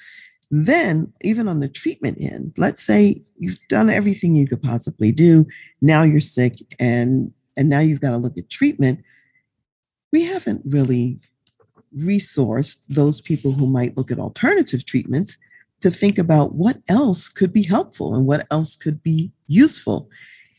Then, 0.51 1.13
even 1.23 1.49
on 1.49 1.61
the 1.61 1.69
treatment 1.69 2.19
end, 2.21 2.55
let's 2.57 2.85
say 2.85 3.23
you've 3.37 3.59
done 3.69 3.91
everything 3.91 4.35
you 4.35 4.47
could 4.47 4.63
possibly 4.63 5.11
do. 5.11 5.47
Now 5.81 6.03
you're 6.03 6.21
sick 6.21 6.59
and 6.79 7.33
and 7.57 7.69
now 7.69 7.81
you've 7.81 8.01
got 8.01 8.11
to 8.11 8.19
look 8.19 8.37
at 8.37 8.51
treatment. 8.51 9.03
We 10.13 10.25
haven't 10.25 10.63
really 10.67 11.19
resourced 11.97 12.79
those 12.89 13.21
people 13.21 13.53
who 13.53 13.67
might 13.67 13.97
look 13.97 14.11
at 14.11 14.19
alternative 14.19 14.85
treatments 14.85 15.39
to 15.81 15.91
think 15.91 16.19
about 16.19 16.55
what 16.55 16.79
else 16.89 17.29
could 17.29 17.53
be 17.53 17.63
helpful 17.63 18.15
and 18.15 18.27
what 18.27 18.47
else 18.51 18.77
could 18.77 19.03
be 19.03 19.33
useful. 19.47 20.09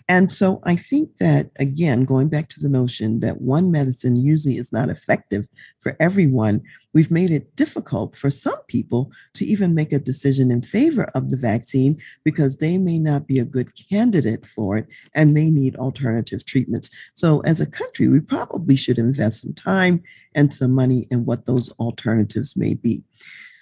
And 0.10 0.32
so 0.32 0.62
I 0.64 0.78
think 0.78 1.18
that, 1.18 1.52
again, 1.58 2.06
going 2.06 2.30
back 2.30 2.48
to 2.50 2.62
the 2.62 2.70
notion 2.70 3.20
that 3.20 3.42
one 3.42 3.72
medicine 3.72 4.16
usually 4.16 4.58
is 4.58 4.72
not 4.72 4.90
effective 4.90 5.50
for 5.80 5.98
everyone, 6.00 6.62
we've 6.94 7.12
made 7.12 7.30
it 7.30 7.54
difficult 7.58 8.16
for 8.16 8.30
some 8.30 8.60
people 8.70 9.12
to 9.34 9.46
even 9.46 9.76
make 9.76 9.92
a 9.92 10.00
decision 10.00 10.50
in 10.50 10.62
favor 10.62 11.06
of 11.14 11.30
the 11.30 11.36
vaccine 11.36 12.02
because 12.24 12.58
they 12.58 12.78
may 12.78 12.98
not 13.00 13.28
be 13.28 13.38
a 13.38 13.46
good 13.46 13.70
candidate 13.90 14.46
for 14.46 14.78
it 14.78 14.88
and 15.14 15.34
may 15.34 15.52
need 15.52 15.76
alternative 15.76 16.46
treatments. 16.46 16.90
So, 17.14 17.42
as 17.42 17.60
a 17.60 17.66
country, 17.66 18.08
we 18.08 18.22
probably 18.22 18.78
should 18.78 19.00
invest 19.00 19.42
some 19.42 19.54
time 19.54 20.02
and 20.36 20.54
some 20.54 20.72
money 20.72 21.08
in 21.12 21.26
what 21.26 21.46
those 21.48 21.70
alternatives 21.80 22.56
may 22.56 22.76
be. 22.76 23.04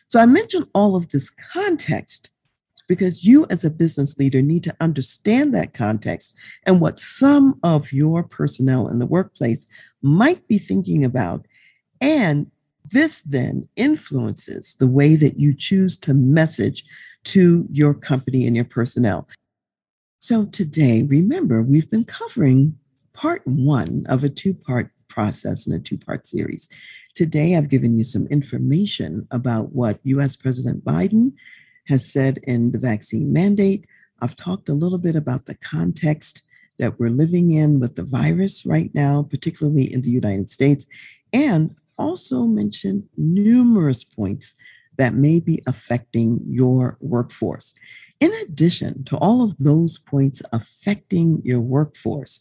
So, 0.10 0.20
I 0.20 0.28
mentioned 0.28 0.68
all 0.76 0.96
of 0.96 1.10
this 1.10 1.32
context 1.32 2.30
because 2.88 3.26
you, 3.26 3.46
as 3.50 3.64
a 3.64 3.70
business 3.70 4.18
leader, 4.18 4.42
need 4.42 4.64
to 4.64 4.76
understand 4.80 5.54
that 5.54 5.74
context 5.74 6.36
and 6.64 6.80
what 6.80 7.00
some 7.00 7.60
of 7.64 7.92
your 7.92 8.24
personnel 8.24 8.88
in 8.88 9.00
the 9.00 9.06
workplace 9.06 9.66
might 10.02 10.48
be 10.48 10.58
thinking 10.58 11.04
about. 11.04 11.46
And 12.02 12.52
this 12.92 13.22
then 13.22 13.68
influences 13.76 14.76
the 14.76 14.88
way 14.88 15.16
that 15.16 15.40
you 15.40 15.54
choose 15.54 15.98
to 16.00 16.14
message 16.14 16.86
to 17.26 17.66
your 17.72 17.94
company 17.94 18.46
and 18.46 18.56
your 18.56 18.66
personnel. 18.66 19.28
So, 20.20 20.46
today, 20.46 21.04
remember, 21.04 21.62
we've 21.62 21.90
been 21.90 22.06
covering 22.06 22.78
part 23.14 23.42
one 23.46 24.06
of 24.08 24.24
a 24.24 24.30
two 24.30 24.54
part 24.54 24.92
process 25.08 25.66
in 25.66 25.74
a 25.74 25.80
two 25.80 25.98
part 25.98 26.28
series. 26.28 26.70
Today, 27.16 27.56
I've 27.56 27.70
given 27.70 27.98
you 27.98 28.04
some 28.04 28.28
information 28.28 29.28
about 29.32 29.74
what 29.74 30.00
US 30.04 30.36
President 30.36 30.84
Biden 30.84 31.32
has 31.88 32.12
said 32.12 32.40
in 32.44 32.72
the 32.72 32.80
vaccine 32.80 33.32
mandate. 33.32 33.86
I've 34.22 34.36
talked 34.36 34.70
a 34.70 34.74
little 34.74 34.98
bit 34.98 35.16
about 35.16 35.46
the 35.46 35.56
context 35.56 36.42
that 36.80 37.00
we're 37.00 37.10
living 37.10 37.52
in 37.52 37.80
with 37.80 37.96
the 37.96 38.04
virus 38.04 38.66
right 38.66 38.94
now, 38.94 39.24
particularly 39.24 39.92
in 39.92 40.02
the 40.02 40.10
United 40.10 40.50
States, 40.50 40.86
and 41.32 41.76
also 41.98 42.44
mentioned 42.44 43.08
numerous 43.18 44.04
points 44.04 44.54
that 44.98 45.14
may 45.14 45.40
be 45.40 45.62
affecting 45.68 46.40
your 46.46 46.98
workforce. 47.00 47.74
In 48.20 48.34
addition 48.44 49.04
to 49.06 49.18
all 49.18 49.44
of 49.44 49.58
those 49.58 49.98
points 49.98 50.42
affecting 50.54 51.42
your 51.44 51.60
workforce, 51.60 52.40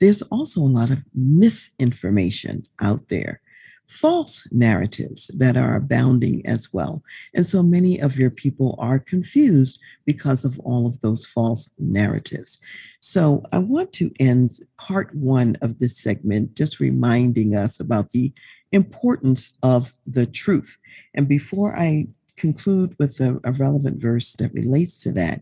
there's 0.00 0.22
also 0.22 0.60
a 0.60 0.62
lot 0.62 0.90
of 0.90 1.02
misinformation 1.14 2.62
out 2.80 3.08
there, 3.08 3.40
false 3.88 4.46
narratives 4.50 5.30
that 5.34 5.56
are 5.56 5.74
abounding 5.74 6.46
as 6.46 6.72
well. 6.72 7.02
And 7.34 7.44
so 7.44 7.62
many 7.62 7.98
of 7.98 8.18
your 8.18 8.30
people 8.30 8.76
are 8.78 8.98
confused 8.98 9.80
because 10.04 10.44
of 10.44 10.58
all 10.60 10.86
of 10.86 11.00
those 11.00 11.24
false 11.24 11.70
narratives. 11.78 12.60
So 13.00 13.42
I 13.50 13.58
want 13.58 13.92
to 13.94 14.12
end 14.20 14.50
part 14.78 15.14
one 15.14 15.56
of 15.62 15.78
this 15.78 15.98
segment 15.98 16.54
just 16.54 16.80
reminding 16.80 17.54
us 17.54 17.80
about 17.80 18.10
the 18.10 18.32
importance 18.72 19.54
of 19.62 19.94
the 20.06 20.26
truth. 20.26 20.76
And 21.14 21.26
before 21.26 21.76
I 21.76 22.08
conclude 22.36 22.94
with 22.98 23.18
a, 23.20 23.40
a 23.44 23.52
relevant 23.52 24.02
verse 24.02 24.34
that 24.38 24.52
relates 24.52 24.98
to 25.00 25.12
that, 25.12 25.40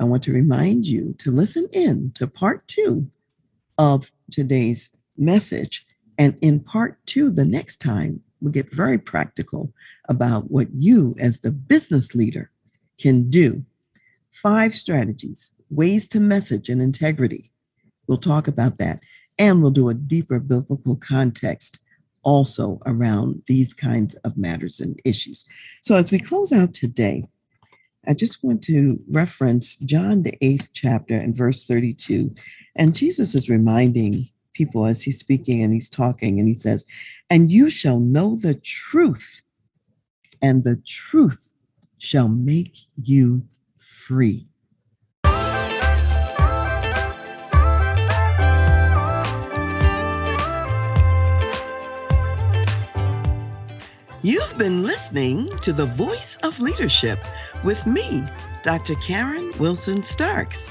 I 0.00 0.04
want 0.04 0.24
to 0.24 0.32
remind 0.32 0.86
you 0.86 1.14
to 1.18 1.30
listen 1.30 1.68
in 1.72 2.10
to 2.16 2.26
part 2.26 2.66
two 2.66 3.08
of 3.78 4.10
today's 4.32 4.90
message. 5.16 5.86
And 6.18 6.38
in 6.40 6.60
part 6.60 6.98
two, 7.06 7.30
the 7.30 7.44
next 7.44 7.80
time, 7.80 8.20
we'll 8.40 8.52
get 8.52 8.72
very 8.72 8.98
practical 8.98 9.72
about 10.08 10.50
what 10.50 10.68
you, 10.72 11.14
as 11.18 11.40
the 11.40 11.50
business 11.50 12.14
leader, 12.14 12.50
can 12.98 13.30
do. 13.30 13.64
Five 14.30 14.74
strategies, 14.74 15.52
ways 15.70 16.06
to 16.08 16.20
message 16.20 16.68
and 16.68 16.82
integrity. 16.82 17.50
We'll 18.06 18.18
talk 18.18 18.48
about 18.48 18.78
that. 18.78 19.00
And 19.38 19.62
we'll 19.62 19.70
do 19.70 19.88
a 19.88 19.94
deeper 19.94 20.38
biblical 20.38 20.96
context 20.96 21.80
also 22.22 22.80
around 22.86 23.42
these 23.46 23.74
kinds 23.74 24.14
of 24.16 24.36
matters 24.36 24.80
and 24.80 25.00
issues. 25.04 25.44
So, 25.82 25.96
as 25.96 26.10
we 26.10 26.18
close 26.18 26.52
out 26.52 26.74
today, 26.74 27.24
I 28.06 28.14
just 28.14 28.42
want 28.42 28.62
to 28.64 29.00
reference 29.10 29.76
John, 29.76 30.22
the 30.22 30.36
eighth 30.40 30.70
chapter, 30.72 31.14
and 31.14 31.36
verse 31.36 31.64
32. 31.64 32.34
And 32.76 32.94
Jesus 32.94 33.34
is 33.34 33.48
reminding 33.48 34.28
people 34.54 34.86
as 34.86 35.02
he's 35.02 35.18
speaking 35.18 35.62
and 35.62 35.74
he's 35.74 35.90
talking, 35.90 36.38
and 36.38 36.48
he 36.48 36.54
says, 36.54 36.84
And 37.28 37.50
you 37.50 37.68
shall 37.68 38.00
know 38.00 38.36
the 38.36 38.54
truth, 38.54 39.42
and 40.40 40.64
the 40.64 40.76
truth 40.86 41.52
shall 41.98 42.28
make 42.28 42.78
you 42.96 43.46
free. 43.76 44.46
You've 54.22 54.56
been 54.56 54.84
listening 54.84 55.50
to 55.58 55.74
The 55.74 55.84
Voice 55.84 56.38
of 56.42 56.58
Leadership 56.58 57.18
with 57.62 57.86
me, 57.86 58.24
Dr. 58.62 58.94
Karen 58.94 59.52
Wilson 59.58 60.02
Starks. 60.02 60.70